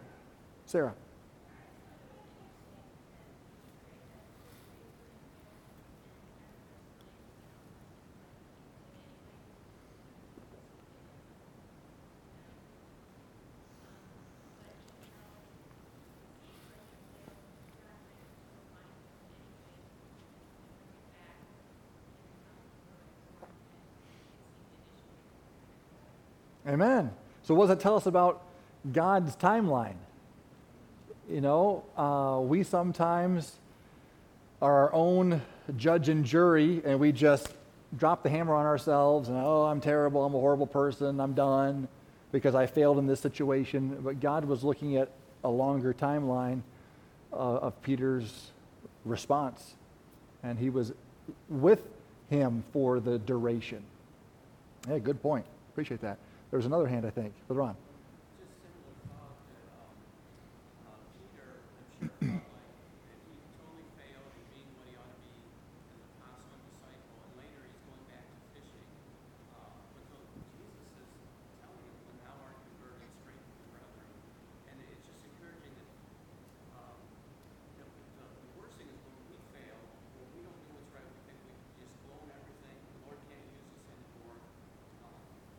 [0.66, 0.93] Sarah.
[26.68, 27.11] Amen.
[27.43, 28.41] So, what does that tell us about
[28.91, 29.97] God's timeline?
[31.30, 33.59] You know, uh, we sometimes
[34.61, 35.41] are our own
[35.78, 37.53] judge and jury, and we just
[37.97, 41.88] drop the hammer on ourselves and, oh, I'm terrible, I'm a horrible person, I'm done
[42.32, 43.97] because I failed in this situation.
[44.01, 45.09] But God was looking at
[45.43, 46.61] a longer timeline
[47.32, 48.51] uh, of Peter's
[49.05, 49.76] response,
[50.43, 50.93] and he was
[51.47, 51.82] with
[52.30, 53.84] him for the duration.
[54.88, 55.45] Hey, good point.
[55.72, 56.18] Appreciate that.
[56.52, 57.34] There was another hand, I think.
[57.48, 57.76] Brother Ron.
[62.22, 62.41] Amen.
[62.41, 62.41] Yes.
[83.10, 84.46] But he encouraged himself in the Lord.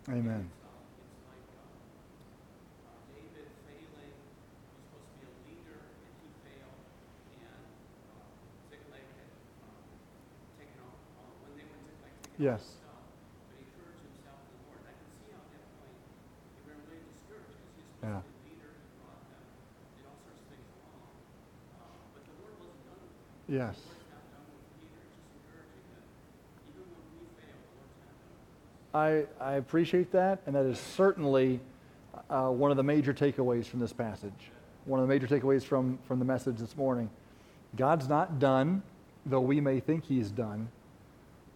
[17.03, 17.51] was supposed
[17.99, 18.16] yeah.
[18.16, 18.72] to be a leader.
[18.80, 19.43] He brought them,
[19.97, 21.03] did all sorts of things along.
[21.76, 23.60] Uh, but the Lord wasn't done with him.
[23.60, 23.76] Yes.
[28.98, 31.60] I, I appreciate that, and that is certainly
[32.30, 34.52] uh, one of the major takeaways from this passage.
[34.86, 37.10] One of the major takeaways from, from the message this morning.
[37.76, 38.82] God's not done,
[39.26, 40.70] though we may think He's done.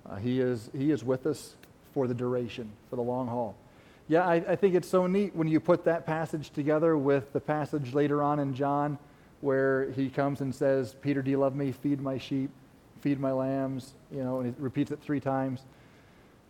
[0.07, 1.55] Uh, he, is, he is with us
[1.93, 3.55] for the duration, for the long haul.
[4.07, 7.39] Yeah, I, I think it's so neat when you put that passage together with the
[7.39, 8.99] passage later on in John
[9.41, 11.71] where he comes and says, Peter, do you love me?
[11.71, 12.51] Feed my sheep,
[12.99, 15.61] feed my lambs, you know, and he repeats it three times.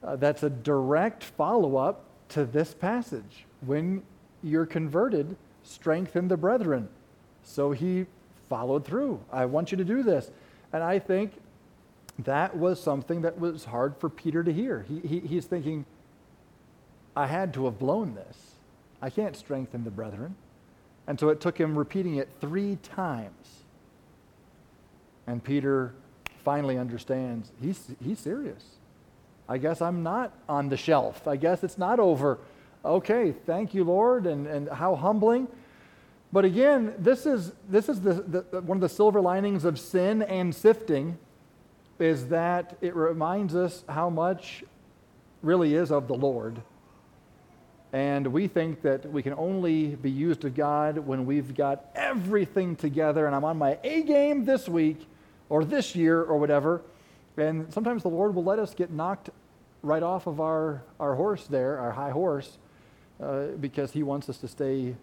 [0.04, 3.46] Uh, that's a direct follow up to this passage.
[3.66, 4.04] When
[4.44, 6.90] you're converted, strengthen the brethren.
[7.44, 8.06] So he
[8.50, 9.20] followed through.
[9.32, 10.32] I want you to do this.
[10.74, 11.34] And I think
[12.20, 14.86] that was something that was hard for Peter to hear.
[14.88, 15.86] He, he, he's thinking,
[17.16, 18.56] I had to have blown this.
[19.02, 20.36] I can't strengthen the brethren.
[21.08, 23.64] And so it took him repeating it three times.
[25.28, 25.94] And Peter
[26.44, 28.64] finally understands he's, he's serious.
[29.52, 31.28] I guess I'm not on the shelf.
[31.28, 32.40] I guess it's not over.
[32.86, 35.50] Okay, thank you, Lord, and, and how humbling.
[36.32, 40.22] But again, this is, this is the, the, one of the silver linings of sin
[40.22, 41.18] and sifting
[42.00, 44.64] is that it reminds us how much
[45.44, 46.62] really is of the Lord.
[47.92, 52.78] And we think that we can only be used of God when we've got everything
[52.78, 55.06] together and I'm on my A game this week
[55.50, 56.84] or this year or whatever.
[57.38, 59.30] And sometimes the Lord will let us get knocked
[59.84, 62.58] right off of our, our horse there, our high horse,
[63.22, 64.96] uh, because he wants us to stay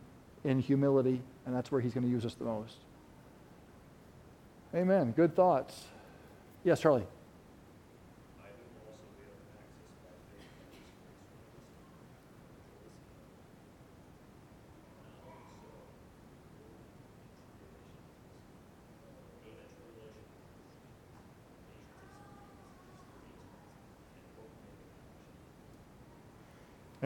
[0.44, 2.76] in humility, and that's where he's going to use us the most.
[4.74, 5.12] Amen.
[5.12, 5.84] Good thoughts.
[6.64, 7.06] Yes, Charlie.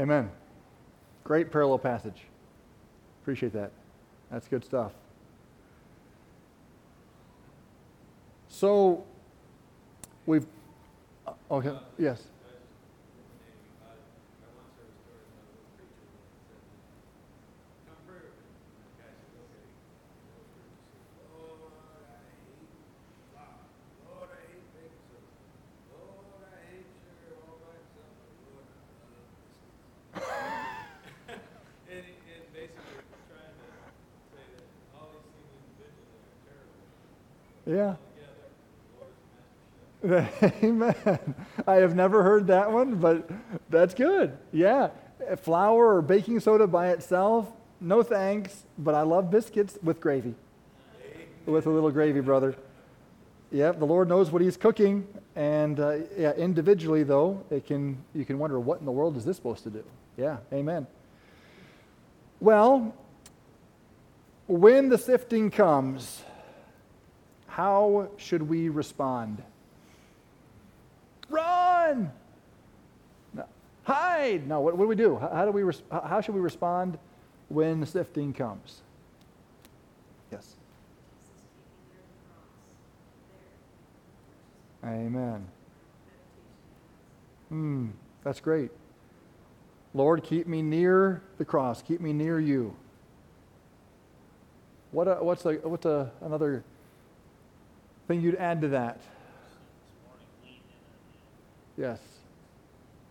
[0.02, 0.28] Amen.
[1.22, 2.22] Great parallel passage.
[3.22, 3.70] Appreciate that.
[4.32, 4.90] That's good stuff.
[8.48, 9.04] So,
[10.26, 10.44] we've.
[11.24, 12.24] uh, Okay, yes.
[17.86, 18.46] Come pray with me.
[18.52, 19.66] The guy said, okay.
[21.26, 22.70] Lord, I hate
[23.34, 23.66] flour.
[24.06, 25.32] Lord, I hate baking soda.
[25.90, 28.14] Lord, I hate sugar all by itself.
[28.22, 29.82] But Lord, I love biscuits.
[31.90, 33.68] and, he- and basically trying to
[34.30, 36.86] say that all these things individually are terrible.
[37.66, 37.92] Yeah.
[37.98, 40.71] Together, the Lord is the master chef.
[40.82, 41.34] Amen.
[41.66, 43.30] I have never heard that one, but
[43.70, 44.36] that's good.
[44.52, 44.90] Yeah.
[45.38, 50.34] Flour or baking soda by itself, no thanks, but I love biscuits with gravy.
[51.46, 52.56] With a little gravy, brother.
[53.50, 55.06] Yep, the Lord knows what He's cooking,
[55.36, 59.24] and uh, yeah, individually though, it can you can wonder what in the world is
[59.24, 59.84] this supposed to do?
[60.16, 60.86] Yeah, Amen.
[62.40, 62.94] Well,
[64.46, 66.22] when the sifting comes,
[67.46, 69.42] how should we respond?
[71.32, 72.12] Run!
[73.84, 74.46] Hide!
[74.46, 75.18] No, what, what do we do?
[75.18, 76.98] How, how do we res- how- how should we respond
[77.48, 78.82] when the sifting comes?
[80.30, 80.54] Yes.
[84.84, 85.46] Amen.
[87.48, 87.88] Hmm,
[88.22, 88.70] that's great.
[89.94, 91.82] Lord, keep me near the cross.
[91.82, 92.74] Keep me near you.
[94.92, 96.64] What a, what's, a, what's a, another
[98.06, 99.00] thing you'd add to that?
[101.76, 101.98] Yes.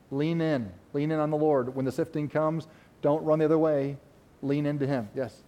[0.09, 0.72] Lean in.
[0.93, 1.76] Lean in on the Lord.
[1.76, 2.68] When the sifting comes,
[3.01, 3.97] don't run the other way.
[4.41, 5.09] Lean into Him.
[5.16, 5.41] Yes.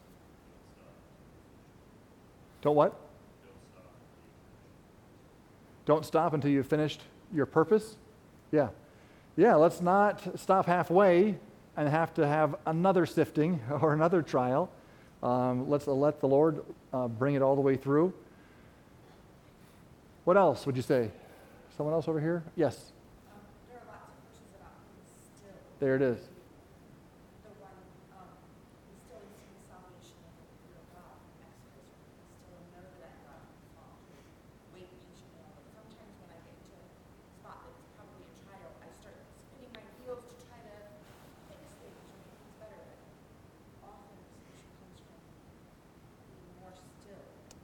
[2.61, 2.99] Don't what?
[5.85, 7.01] Don't stop until you've finished
[7.33, 7.97] your purpose.
[8.51, 8.69] Yeah.
[9.35, 11.35] Yeah, let's not stop halfway
[11.75, 14.69] and have to have another sifting or another trial.
[15.21, 18.13] Um, let's let the Lord uh, bring it all the way through.
[20.23, 21.11] What else would you say?
[21.75, 22.43] Someone else over here?
[22.55, 22.91] Yes.
[23.27, 23.39] Um,
[23.69, 25.03] there are lots of verses about being
[25.35, 25.51] still.
[25.83, 26.17] There it is.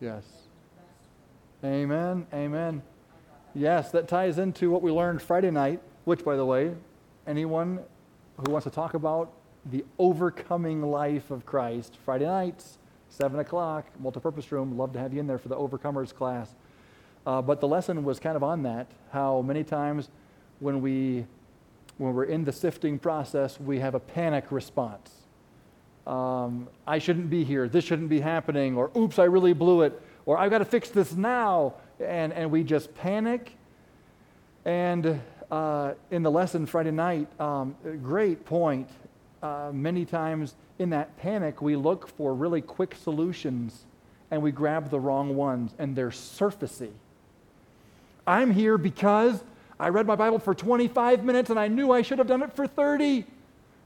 [0.01, 0.25] Yes.
[1.63, 2.27] Amen.
[2.33, 2.81] Amen.
[3.55, 6.73] Yes, that ties into what we learned Friday night, which, by the way,
[7.25, 7.79] anyone
[8.45, 9.33] who wants to talk about
[9.65, 12.77] the overcoming life of Christ, Friday nights,
[13.09, 16.55] 7 o'clock, multipurpose room, love to have you in there for the overcomers class.
[17.25, 20.09] Uh, but the lesson was kind of on that, how many times
[20.59, 21.25] when, we,
[21.97, 25.11] when we're in the sifting process, we have a panic response.
[26.07, 30.01] Um, I shouldn't be here, this shouldn't be happening, or oops, I really blew it,
[30.25, 31.75] or I've got to fix this now.
[31.99, 33.55] And, and we just panic.
[34.63, 35.21] And
[35.51, 38.89] uh, in the lesson Friday night, um, great point.
[39.41, 43.85] Uh, many times in that panic, we look for really quick solutions
[44.31, 46.91] and we grab the wrong ones, and they're surfacey.
[48.27, 49.43] I'm here because
[49.79, 52.53] I read my Bible for 25 minutes and I knew I should have done it
[52.53, 53.25] for 30.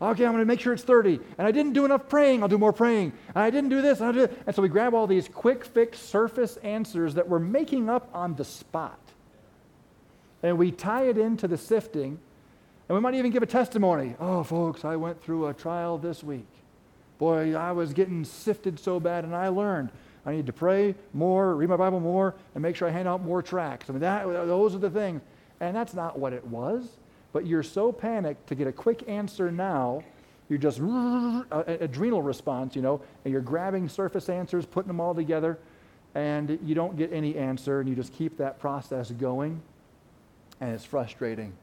[0.02, 1.20] Okay, I'm going to make sure it's 30.
[1.38, 3.14] And I didn't do enough praying, I'll do more praying.
[3.30, 6.00] And I didn't do this, and do And so we grab all these quick fix
[6.00, 9.00] surface answers that we're making up on the spot.
[10.44, 12.20] And we tie it into the sifting.
[12.88, 14.16] And we might even give a testimony.
[14.20, 16.48] Oh, folks, I went through a trial this week.
[17.18, 19.90] Boy, I was getting sifted so bad, and I learned
[20.26, 23.24] I need to pray more, read my Bible more, and make sure I hand out
[23.24, 23.90] more tracts.
[23.90, 25.22] I mean, that, those are the things.
[25.60, 26.88] And that's not what it was.
[27.34, 30.04] But you're so panicked to get a quick answer now,
[30.50, 35.16] you're just uh, adrenal response, you know, and you're grabbing surface answers, putting them all
[35.16, 35.58] together,
[36.16, 39.62] and you don't get any answer, and you just keep that process going,
[40.62, 41.54] and it's frustrating.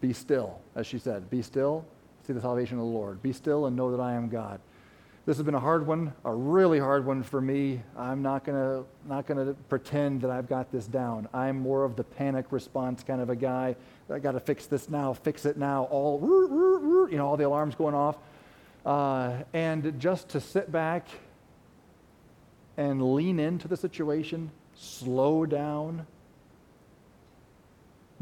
[0.00, 1.30] Be still, as she said.
[1.30, 1.84] Be still,
[2.26, 3.22] see the salvation of the Lord.
[3.22, 4.60] Be still and know that I am God.
[5.24, 7.80] This has been a hard one, a really hard one for me.
[7.96, 11.28] I'm not gonna not gonna pretend that I've got this down.
[11.32, 13.76] I'm more of the panic response kind of a guy.
[14.10, 15.84] I got to fix this now, fix it now.
[15.84, 18.16] All you know, all the alarms going off,
[18.84, 21.06] uh, and just to sit back
[22.76, 26.04] and lean into the situation, slow down,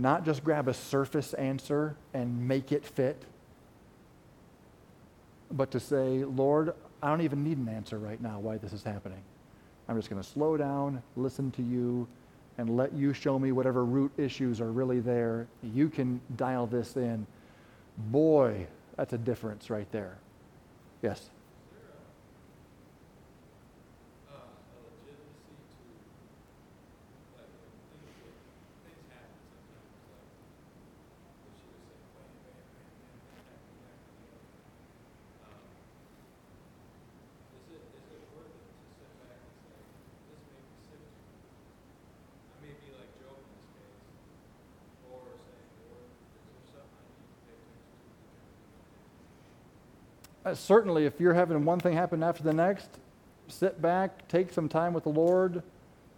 [0.01, 3.23] not just grab a surface answer and make it fit,
[5.51, 6.73] but to say, Lord,
[7.03, 9.21] I don't even need an answer right now why this is happening.
[9.89, 12.09] I'm just going to slow down, listen to you,
[12.57, 15.47] and let you show me whatever root issues are really there.
[15.63, 17.27] You can dial this in.
[17.97, 20.17] Boy, that's a difference right there.
[21.03, 21.29] Yes?
[50.55, 52.89] Certainly, if you're having one thing happen after the next,
[53.49, 55.63] sit back, take some time with the Lord,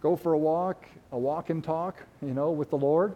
[0.01, 3.15] go for a walk, a walk and talk, you know, with the Lord,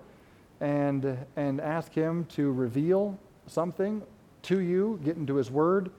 [0.59, 4.01] and and ask Him to reveal something
[4.43, 5.91] to you, get into His Word.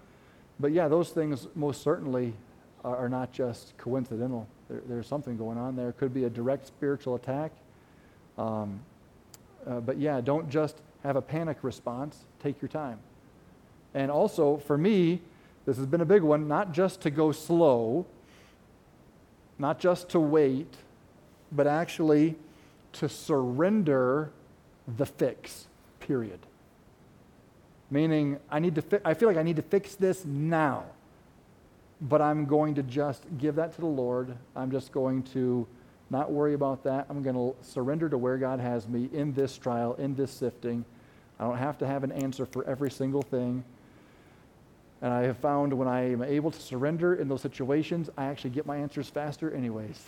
[0.60, 2.34] But yeah, those things most certainly
[2.84, 4.48] are, are not just coincidental.
[4.68, 5.90] There, there's something going on there.
[5.90, 7.52] It could be a direct spiritual attack.
[8.36, 8.80] Um,
[9.66, 12.24] uh, but yeah, don't just have a panic response.
[12.42, 12.98] Take your time.
[13.98, 15.20] And also, for me,
[15.66, 18.06] this has been a big one, not just to go slow,
[19.58, 20.72] not just to wait,
[21.50, 22.36] but actually
[22.92, 24.30] to surrender
[24.96, 25.66] the fix,
[25.98, 26.38] period.
[27.90, 30.84] Meaning, I, need to fi- I feel like I need to fix this now,
[32.00, 34.32] but I'm going to just give that to the Lord.
[34.54, 35.66] I'm just going to
[36.08, 37.06] not worry about that.
[37.10, 40.84] I'm going to surrender to where God has me in this trial, in this sifting.
[41.40, 43.64] I don't have to have an answer for every single thing.
[45.00, 48.50] And I have found when I am able to surrender in those situations, I actually
[48.50, 50.02] get my answers faster, anyways.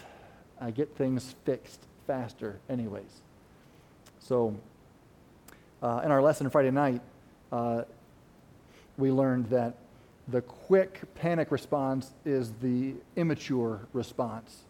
[0.61, 3.23] I get things fixed faster, anyways.
[4.19, 4.57] So,
[5.83, 7.01] uh, in our lesson Friday night,
[7.53, 7.83] uh,
[8.99, 9.77] we learned that
[10.29, 14.65] the quick panic response is the immature response.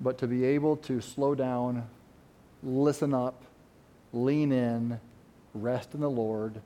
[0.00, 1.88] But to be able to slow down,
[2.62, 3.42] listen up,
[4.12, 5.00] lean in,
[5.54, 6.60] rest in the Lord,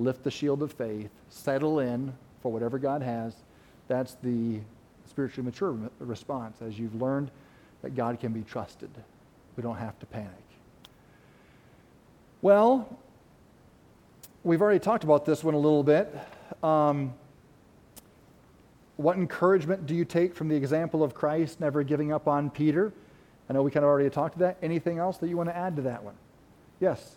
[0.00, 3.34] lift the shield of faith, settle in for whatever God has.
[3.88, 4.60] That's the
[5.08, 7.30] spiritually mature response as you've learned
[7.82, 8.90] that God can be trusted.
[9.56, 10.30] We don't have to panic.
[12.42, 12.98] Well,
[14.44, 16.14] we've already talked about this one a little bit.
[16.62, 17.12] Um,
[18.96, 22.92] what encouragement do you take from the example of Christ never giving up on Peter?
[23.48, 24.58] I know we kind of already talked to that.
[24.62, 26.14] Anything else that you want to add to that one?
[26.80, 27.16] Yes.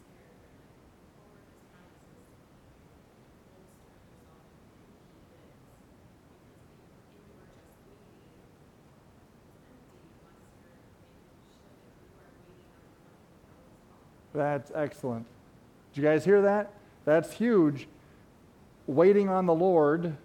[14.33, 15.25] That's excellent.
[15.93, 16.73] Did you guys hear that?
[17.05, 17.87] That's huge.
[18.87, 20.15] Waiting on the Lord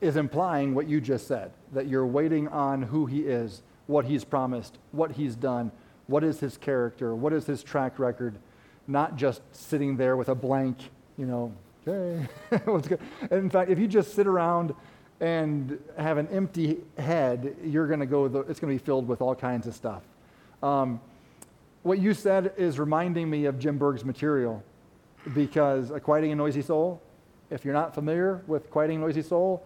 [0.00, 4.24] is implying what you just said that you're waiting on who He is, what He's
[4.24, 5.70] promised, what He's done,
[6.06, 8.38] what is His character, what is His track record,
[8.86, 10.78] not just sitting there with a blank,
[11.16, 11.52] you know,
[11.86, 12.26] okay,
[12.64, 13.00] what's good.
[13.30, 14.74] In fact, if you just sit around
[15.20, 19.20] and have an empty head, you're going to go, it's going to be filled with
[19.20, 20.02] all kinds of stuff.
[20.62, 21.00] Um,
[21.88, 24.62] what you said is reminding me of Jim Berg's material
[25.34, 27.00] because a quieting a noisy soul,
[27.48, 29.64] if you're not familiar with quieting a noisy soul,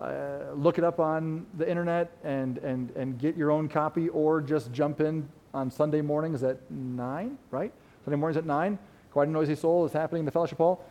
[0.00, 4.40] uh, look it up on the internet and, and, and get your own copy or
[4.40, 7.72] just jump in on Sunday mornings at 9, right?
[8.04, 8.76] Sunday mornings at 9.
[9.12, 10.84] Quieting a noisy soul is happening in the fellowship hall.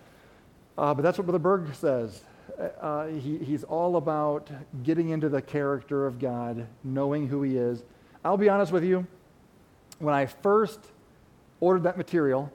[0.78, 2.24] Uh, but that's what Brother Berg says.
[2.80, 4.50] Uh, he, he's all about
[4.84, 7.84] getting into the character of God, knowing who he is.
[8.24, 9.06] I'll be honest with you
[10.00, 10.80] when I first
[11.60, 12.52] ordered that material,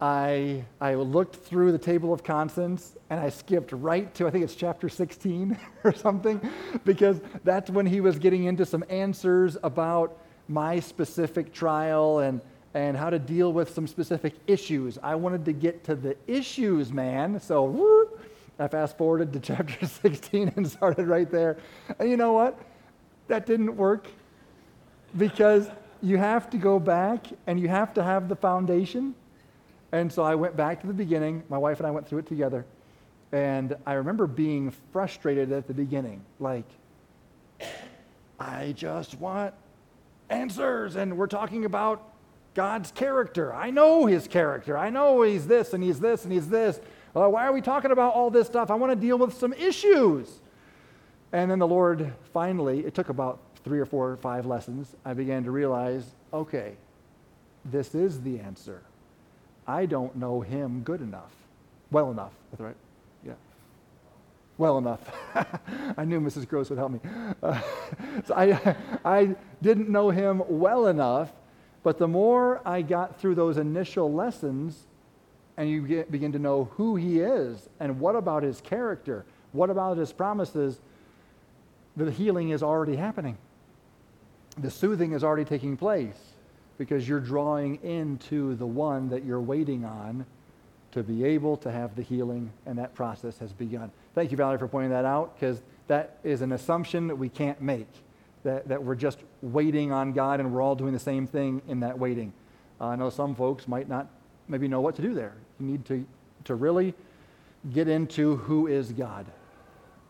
[0.00, 4.44] I, I looked through the table of contents and I skipped right to, I think
[4.44, 6.40] it's chapter 16 or something,
[6.84, 10.16] because that's when he was getting into some answers about
[10.48, 12.40] my specific trial and,
[12.74, 14.98] and how to deal with some specific issues.
[15.02, 17.40] I wanted to get to the issues, man.
[17.40, 18.24] So whoop,
[18.58, 21.58] I fast forwarded to chapter 16 and started right there.
[21.98, 22.58] And you know what?
[23.26, 24.06] That didn't work
[25.16, 25.68] because
[26.02, 29.14] you have to go back and you have to have the foundation.
[29.92, 31.42] And so I went back to the beginning.
[31.48, 32.64] My wife and I went through it together.
[33.32, 36.22] And I remember being frustrated at the beginning.
[36.38, 36.66] Like,
[38.38, 39.54] I just want
[40.30, 40.96] answers.
[40.96, 42.12] And we're talking about
[42.54, 43.54] God's character.
[43.54, 44.76] I know his character.
[44.76, 46.80] I know he's this and he's this and he's this.
[47.14, 48.70] Uh, why are we talking about all this stuff?
[48.70, 50.40] I want to deal with some issues.
[51.32, 55.14] And then the Lord finally, it took about three or four or five lessons, I
[55.14, 56.76] began to realize okay,
[57.64, 58.82] this is the answer.
[59.66, 61.32] I don't know him good enough,
[61.90, 62.32] well enough.
[62.50, 62.76] That's right.
[63.24, 63.34] Yeah.
[64.56, 65.00] Well enough.
[65.96, 66.48] I knew Mrs.
[66.48, 67.00] Gross would help me.
[67.42, 67.60] Uh,
[68.24, 71.30] so I, I didn't know him well enough,
[71.82, 74.86] but the more I got through those initial lessons,
[75.58, 79.70] and you get, begin to know who he is and what about his character, what
[79.70, 80.80] about his promises,
[81.96, 83.36] the healing is already happening.
[84.58, 86.18] The soothing is already taking place
[86.78, 90.26] because you're drawing into the one that you're waiting on
[90.92, 93.90] to be able to have the healing, and that process has begun.
[94.14, 97.60] Thank you, Valerie, for pointing that out because that is an assumption that we can't
[97.60, 97.88] make,
[98.42, 101.80] that, that we're just waiting on God and we're all doing the same thing in
[101.80, 102.32] that waiting.
[102.80, 104.08] Uh, I know some folks might not
[104.48, 105.34] maybe know what to do there.
[105.60, 106.06] You need to,
[106.44, 106.94] to really
[107.72, 109.26] get into who is God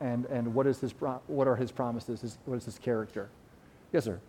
[0.00, 3.28] and, and what, is his pro- what are his promises, his, what is his character.
[3.92, 4.20] Yes, sir.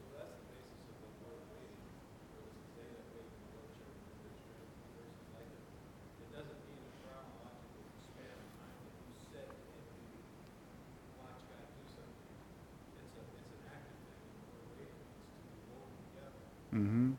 [16.79, 17.11] Mm-hmm.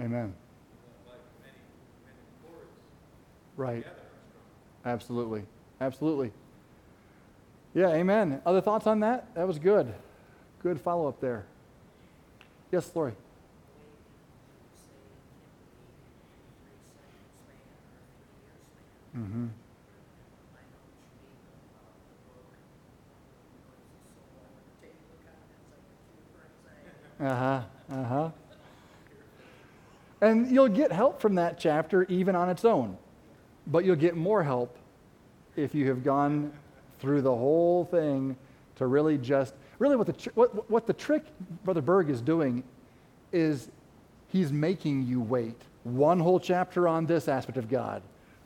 [0.00, 0.34] Amen.
[3.56, 3.86] Right.
[4.84, 5.44] Absolutely.
[5.80, 6.32] Absolutely.
[7.74, 8.40] Yeah, amen.
[8.44, 9.32] Other thoughts on that?
[9.34, 9.94] That was good.
[10.62, 11.44] Good follow up there.
[12.72, 13.12] Yes, Lori.
[19.16, 19.46] Mm-hmm.
[27.20, 27.62] Uh huh.
[27.92, 28.30] Uh huh.
[30.22, 32.96] And you'll get help from that chapter even on its own.
[33.66, 34.78] But you'll get more help
[35.56, 36.52] if you have gone
[37.00, 38.36] through the whole thing
[38.76, 41.24] to really just, really what the, what, what the trick
[41.64, 42.62] Brother Berg is doing
[43.32, 43.68] is
[44.28, 45.60] he's making you wait.
[45.82, 48.00] One whole chapter on this aspect of God,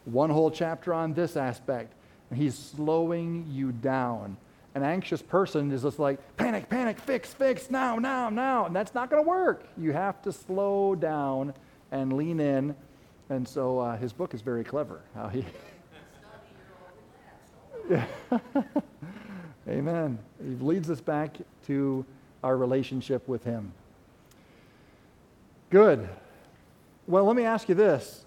[0.06, 1.92] one whole chapter on this aspect.
[2.30, 4.38] And he's slowing you down.
[4.74, 8.64] An anxious person is just like, panic, panic, fix, fix, now, now, now.
[8.64, 9.66] And that's not going to work.
[9.76, 11.54] You have to slow down
[11.96, 12.74] and lean in.
[13.28, 15.00] And so uh, his book is very clever.
[15.14, 15.44] How he.
[19.68, 20.18] Amen.
[20.42, 21.36] He leads us back
[21.66, 22.04] to
[22.44, 23.72] our relationship with him.
[25.70, 26.08] Good.
[27.08, 28.24] Well, let me ask you this.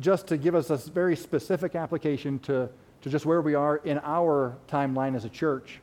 [0.00, 2.68] Just to give us a very specific application to,
[3.02, 5.80] to just where we are in our timeline as a church.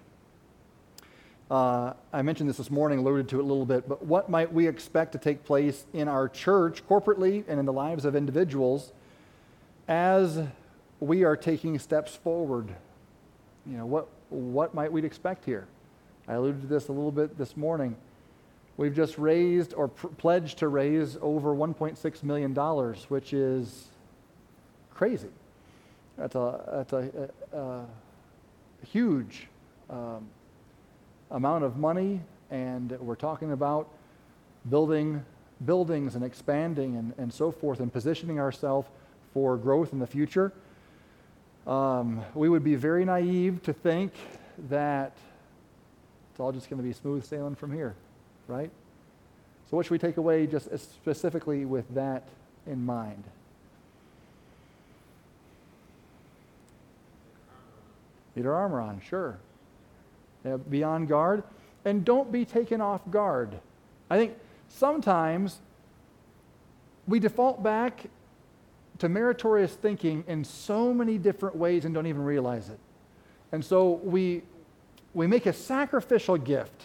[1.51, 4.51] Uh, I mentioned this this morning, alluded to it a little bit, but what might
[4.51, 8.91] we expect to take place in our church, corporately, and in the lives of individuals
[9.87, 10.47] as
[10.99, 12.73] we are taking steps forward?
[13.65, 15.67] You know, what, what might we expect here?
[16.27, 17.97] I alluded to this a little bit this morning.
[18.77, 22.53] We've just raised or pr- pledged to raise over $1.6 million,
[23.09, 23.89] which is
[24.93, 25.29] crazy.
[26.17, 27.85] That's a, that's a, a, a
[28.85, 29.47] huge
[29.89, 30.27] um,
[31.33, 33.89] amount of money, and we're talking about
[34.69, 35.25] building
[35.65, 38.87] buildings and expanding and, and so forth and positioning ourselves
[39.33, 40.51] for growth in the future.
[41.65, 44.13] Um, we would be very naive to think
[44.69, 45.13] that
[46.31, 47.95] it's all just going to be smooth sailing from here,
[48.47, 48.69] right?
[49.69, 52.23] So, what should we take away just specifically with that
[52.67, 53.23] in mind?
[58.35, 59.37] Need our armor on, sure.
[60.45, 61.43] Uh, be on guard,
[61.85, 63.57] and don't be taken off guard.
[64.09, 64.35] I think
[64.67, 65.59] sometimes
[67.07, 68.05] we default back
[68.99, 72.79] to meritorious thinking in so many different ways and don't even realize it.
[73.51, 74.43] And so we,
[75.13, 76.83] we make a sacrificial gift.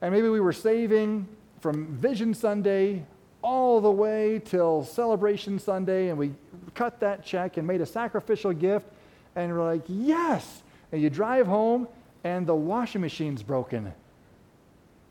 [0.00, 1.28] And maybe we were saving
[1.60, 3.04] from Vision Sunday
[3.42, 6.32] all the way till celebration Sunday and we
[6.74, 8.86] cut that check and made a sacrificial gift
[9.34, 10.62] and we're like, yes.
[10.90, 11.88] And you drive home
[12.24, 13.92] and the washing machine's broken.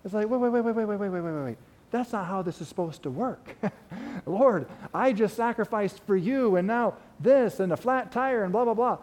[0.03, 1.57] It's like, wait, wait, wait, wait, wait, wait, wait, wait, wait, wait.
[1.91, 3.55] That's not how this is supposed to work.
[4.25, 8.63] Lord, I just sacrificed for you and now this and a flat tire and blah,
[8.63, 8.97] blah, blah.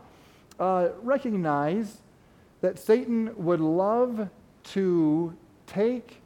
[0.58, 1.98] Uh, recognize
[2.62, 4.28] that Satan would love
[4.64, 5.36] to
[5.66, 6.20] take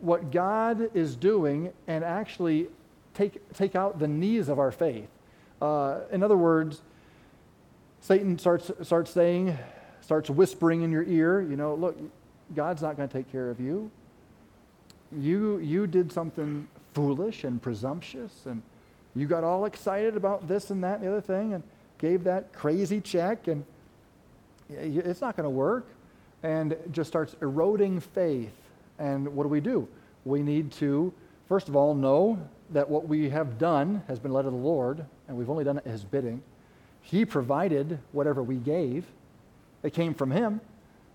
[0.00, 2.68] what God is doing and actually
[3.14, 5.08] take, take out the knees of our faith.
[5.60, 6.80] Uh, in other words,
[8.00, 9.56] Satan starts, starts saying,
[10.02, 11.96] starts whispering in your ear, you know, look,
[12.54, 13.90] God's not going to take care of you.
[15.10, 18.62] You, you did something foolish and presumptuous, and
[19.14, 21.62] you got all excited about this and that and the other thing, and
[21.98, 23.64] gave that crazy check, and
[24.68, 25.86] it's not going to work.
[26.44, 28.52] And just starts eroding faith.
[28.98, 29.86] And what do we do?
[30.24, 31.12] We need to,
[31.48, 32.36] first of all, know
[32.70, 35.78] that what we have done has been led of the Lord, and we've only done
[35.78, 36.42] it his bidding.
[37.00, 39.04] He provided whatever we gave,
[39.82, 40.60] it came from him.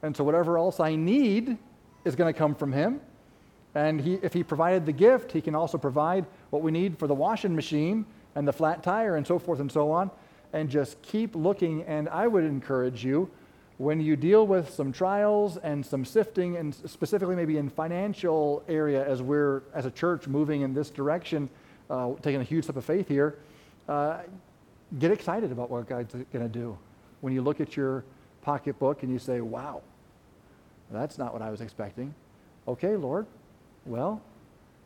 [0.01, 1.57] And so whatever else I need
[2.05, 3.01] is going to come from him.
[3.75, 7.07] And he, if he provided the gift, he can also provide what we need for
[7.07, 8.05] the washing machine
[8.35, 10.09] and the flat tire and so forth and so on.
[10.53, 11.83] And just keep looking.
[11.83, 13.29] And I would encourage you
[13.77, 19.07] when you deal with some trials and some sifting, and specifically maybe in financial area
[19.07, 21.47] as we're as a church moving in this direction,
[21.89, 23.37] uh, taking a huge step of faith here,
[23.87, 24.21] uh,
[24.97, 26.77] get excited about what God's going to do.
[27.21, 28.03] When you look at your
[28.47, 29.81] pocketbook and you say, "Wow,
[30.89, 32.15] that's not what I was expecting,"
[32.65, 33.25] okay, Lord,
[33.85, 34.21] well,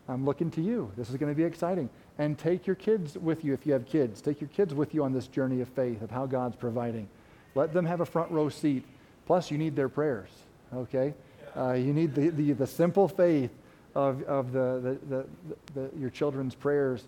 [0.07, 0.91] I'm looking to you.
[0.97, 1.89] This is going to be exciting.
[2.17, 4.19] And take your kids with you if you have kids.
[4.21, 7.07] Take your kids with you on this journey of faith of how God's providing.
[7.53, 8.83] Let them have a front row seat.
[9.27, 10.29] Plus, you need their prayers,
[10.73, 11.13] okay?
[11.55, 13.51] Uh, you need the, the, the, simple faith
[13.95, 15.25] of, of the, the,
[15.73, 17.03] the, your children's prayers.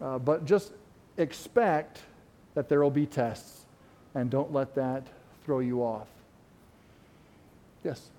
[0.00, 0.72] Uh, but just
[1.18, 2.00] expect
[2.54, 3.66] that there will be tests,
[4.14, 5.06] and don't let that
[5.44, 6.08] throw you off.
[7.84, 8.10] Yes?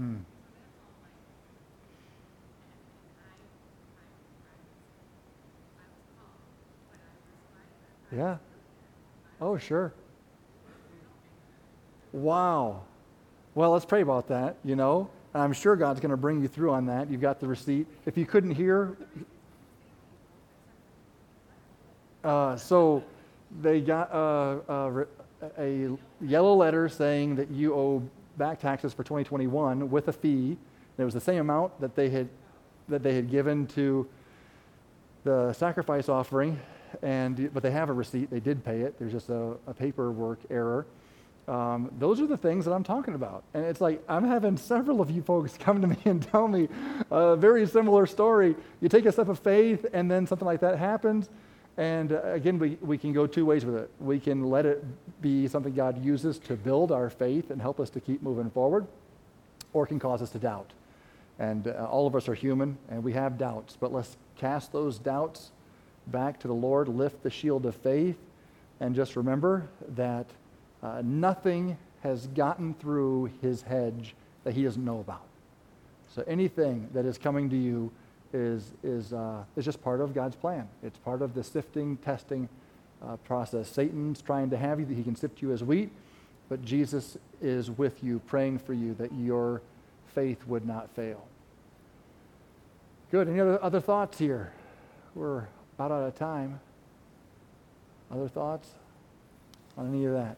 [0.00, 0.20] Mm.
[8.16, 8.36] Yeah.
[9.40, 9.92] Oh, sure.
[12.12, 12.82] Wow.
[13.54, 15.10] Well, let's pray about that, you know.
[15.34, 17.10] I'm sure God's going to bring you through on that.
[17.10, 17.86] You've got the receipt.
[18.06, 18.96] If you couldn't hear,
[22.24, 23.04] uh, so
[23.60, 25.04] they got uh, uh,
[25.58, 25.90] a
[26.20, 28.02] yellow letter saying that you owe
[28.36, 30.56] back taxes for 2021 with a fee.
[30.98, 32.28] It was the same amount that they had
[32.88, 34.08] that they had given to
[35.24, 36.58] the sacrifice offering,
[37.02, 38.30] and but they have a receipt.
[38.30, 38.98] They did pay it.
[38.98, 40.86] There's just a, a paperwork error.
[41.48, 43.42] Um, those are the things that I'm talking about.
[43.54, 46.68] And it's like I'm having several of you folks come to me and tell me
[47.10, 48.54] a very similar story.
[48.80, 51.28] You take a step of faith, and then something like that happens
[51.76, 53.90] and uh, again, we, we can go two ways with it.
[53.98, 54.84] We can let it
[55.22, 58.86] be something God uses to build our faith and help us to keep moving forward,
[59.72, 60.72] or it can cause us to doubt.
[61.38, 64.98] And uh, all of us are human, and we have doubts, but let's cast those
[64.98, 65.52] doubts
[66.08, 68.18] back to the Lord, lift the shield of faith,
[68.80, 70.26] and just remember that
[70.82, 74.14] uh, nothing has gotten through his hedge
[74.44, 75.22] that he doesn't know about.
[76.14, 77.92] So anything that is coming to you,
[78.32, 80.68] is, is, uh, is just part of God's plan.
[80.82, 82.48] It's part of the sifting, testing
[83.02, 83.68] uh, process.
[83.68, 85.90] Satan's trying to have you that he can sift you as wheat,
[86.48, 89.62] but Jesus is with you, praying for you that your
[90.14, 91.24] faith would not fail.
[93.10, 93.28] Good.
[93.28, 94.52] Any other, other thoughts here?
[95.14, 96.60] We're about out of time.
[98.12, 98.68] Other thoughts
[99.76, 100.36] on any of that?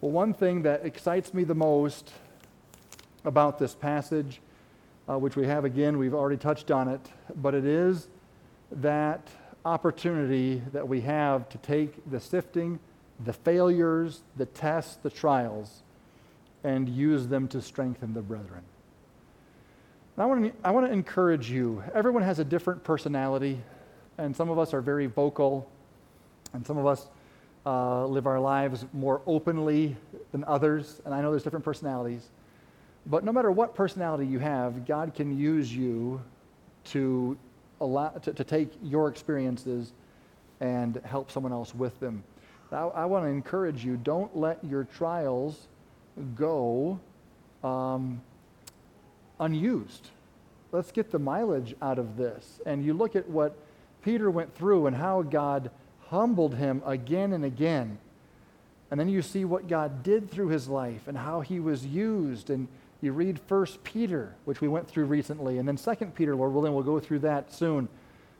[0.00, 2.12] Well, one thing that excites me the most
[3.24, 4.40] about this passage
[5.08, 7.00] uh, which we have again, we've already touched on it,
[7.36, 8.08] but it is
[8.72, 9.28] that
[9.64, 12.78] opportunity that we have to take the sifting,
[13.24, 15.82] the failures, the tests, the trials,
[16.64, 18.62] and use them to strengthen the brethren.
[20.18, 21.82] I want, to, I want to encourage you.
[21.94, 23.58] Everyone has a different personality,
[24.18, 25.66] and some of us are very vocal,
[26.52, 27.08] and some of us
[27.64, 29.96] uh, live our lives more openly
[30.32, 31.00] than others.
[31.06, 32.28] And I know there's different personalities.
[33.06, 36.20] But no matter what personality you have, God can use you
[36.84, 37.36] to,
[37.80, 39.92] allow, to, to take your experiences
[40.60, 42.22] and help someone else with them.
[42.70, 45.66] I, I want to encourage you don't let your trials
[46.36, 47.00] go
[47.64, 48.20] um,
[49.38, 50.08] unused.
[50.72, 52.60] Let's get the mileage out of this.
[52.66, 53.56] And you look at what
[54.04, 55.70] Peter went through and how God
[56.08, 57.98] humbled him again and again.
[58.90, 62.50] And then you see what God did through his life and how he was used.
[62.50, 62.68] And
[63.02, 66.74] you read First Peter, which we went through recently, and then Second Peter, Lord willing,
[66.74, 67.88] we'll go through that soon.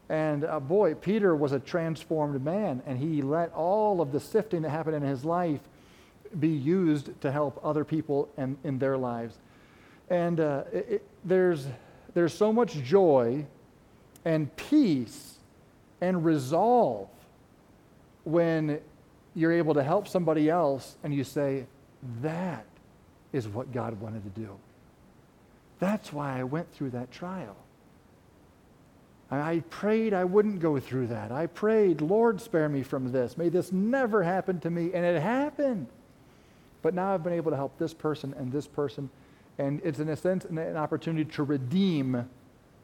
[0.08, 4.62] And uh, boy, Peter was a transformed man, and he let all of the sifting
[4.62, 5.60] that happened in his life
[6.38, 9.38] be used to help other people and in their lives.
[10.08, 11.66] And uh, it, it, there's,
[12.14, 13.46] there's so much joy
[14.24, 15.36] and peace
[16.00, 17.08] and resolve
[18.24, 18.80] when
[19.34, 21.66] you're able to help somebody else and you say,
[22.22, 22.64] that
[23.32, 24.50] is what God wanted to do.
[25.78, 27.56] That's why I went through that trial.
[29.30, 31.30] I prayed I wouldn't go through that.
[31.30, 33.38] I prayed, Lord, spare me from this.
[33.38, 34.90] May this never happen to me.
[34.92, 35.86] And it happened.
[36.82, 39.08] But now I've been able to help this person and this person.
[39.58, 42.28] And it's, in a sense, an opportunity to redeem,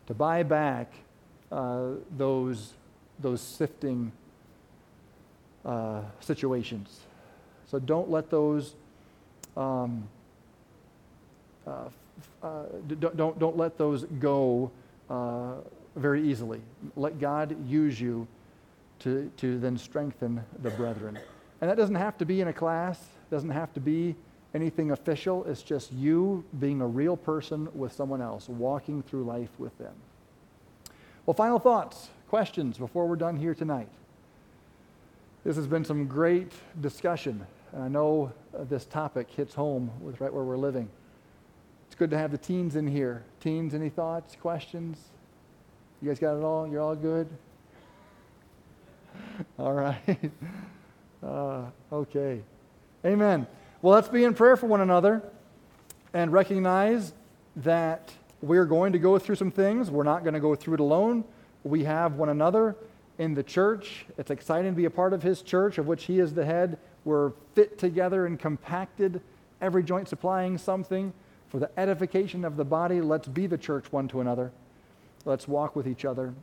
[0.06, 0.92] to buy back
[1.50, 2.74] uh, those,
[3.18, 4.12] those sifting
[5.64, 7.00] uh, situations.
[7.66, 8.76] So don't let those.
[9.56, 10.08] Um,
[11.66, 14.70] don't, don't, don't let those go
[15.10, 15.54] uh,
[15.96, 16.60] very easily.
[16.96, 18.26] Let God use you
[19.00, 21.18] to, to then strengthen the brethren.
[21.60, 24.14] And that doesn't have to be in a class, doesn't have to be
[24.54, 25.44] anything official.
[25.44, 29.94] It's just you being a real person with someone else, walking through life with them.
[31.24, 33.88] Well, final thoughts, questions before we're done here tonight.
[35.44, 38.32] This has been some great discussion, and I know
[38.68, 40.88] this topic hits home with right where we're living.
[41.96, 43.24] It's good to have the teens in here.
[43.40, 44.98] Teens, any thoughts, questions?
[46.02, 46.68] You guys got it all?
[46.68, 47.26] You're all good?
[49.58, 50.20] all right.
[51.26, 52.42] Uh, okay.
[53.04, 53.46] Amen.
[53.80, 55.22] Well, let's be in prayer for one another
[56.12, 57.14] and recognize
[57.56, 59.90] that we're going to go through some things.
[59.90, 61.24] We're not going to go through it alone.
[61.64, 62.76] We have one another
[63.16, 64.04] in the church.
[64.18, 66.78] It's exciting to be a part of his church, of which he is the head.
[67.06, 69.22] We're fit together and compacted,
[69.62, 71.14] every joint supplying something
[71.48, 73.00] for the edification of the body.
[73.00, 74.52] Let's be the church one to another.
[75.24, 76.34] Let's walk with each other,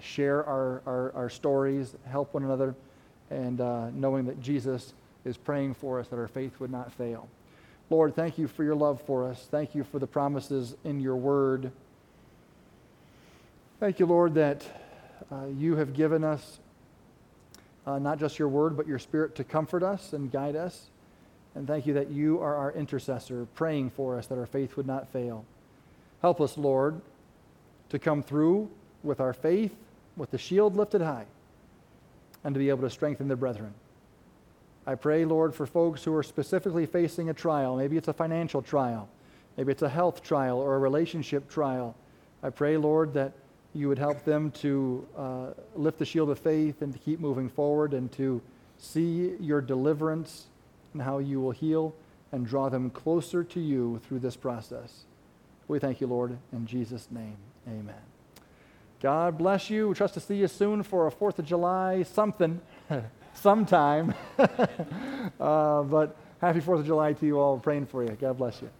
[0.00, 2.74] share our, our, our stories, help one another,
[3.30, 4.94] and uh, knowing that Jesus
[5.24, 7.28] is praying for us that our faith would not fail.
[7.90, 9.48] Lord, thank you for your love for us.
[9.50, 11.72] Thank you for the promises in your word.
[13.80, 14.64] Thank you, Lord, that
[15.32, 16.60] uh, you have given us
[17.86, 20.89] uh, not just your word, but your spirit to comfort us and guide us.
[21.54, 24.86] And thank you that you are our intercessor, praying for us that our faith would
[24.86, 25.44] not fail.
[26.22, 27.00] Help us, Lord,
[27.88, 28.70] to come through
[29.02, 29.74] with our faith,
[30.16, 31.26] with the shield lifted high,
[32.44, 33.74] and to be able to strengthen the brethren.
[34.86, 37.76] I pray, Lord, for folks who are specifically facing a trial.
[37.76, 39.08] Maybe it's a financial trial,
[39.56, 41.96] maybe it's a health trial or a relationship trial.
[42.42, 43.32] I pray, Lord, that
[43.74, 45.46] you would help them to uh,
[45.76, 48.40] lift the shield of faith and to keep moving forward and to
[48.78, 50.46] see your deliverance
[50.92, 51.94] and how you will heal
[52.32, 55.04] and draw them closer to you through this process.
[55.68, 57.36] We thank you, Lord, in Jesus' name.
[57.68, 57.94] Amen.
[59.00, 59.88] God bless you.
[59.88, 62.60] We trust to see you soon for a 4th of July something,
[63.34, 64.14] sometime.
[64.38, 67.58] uh, but happy 4th of July to you all.
[67.58, 68.10] praying for you.
[68.10, 68.70] God bless you.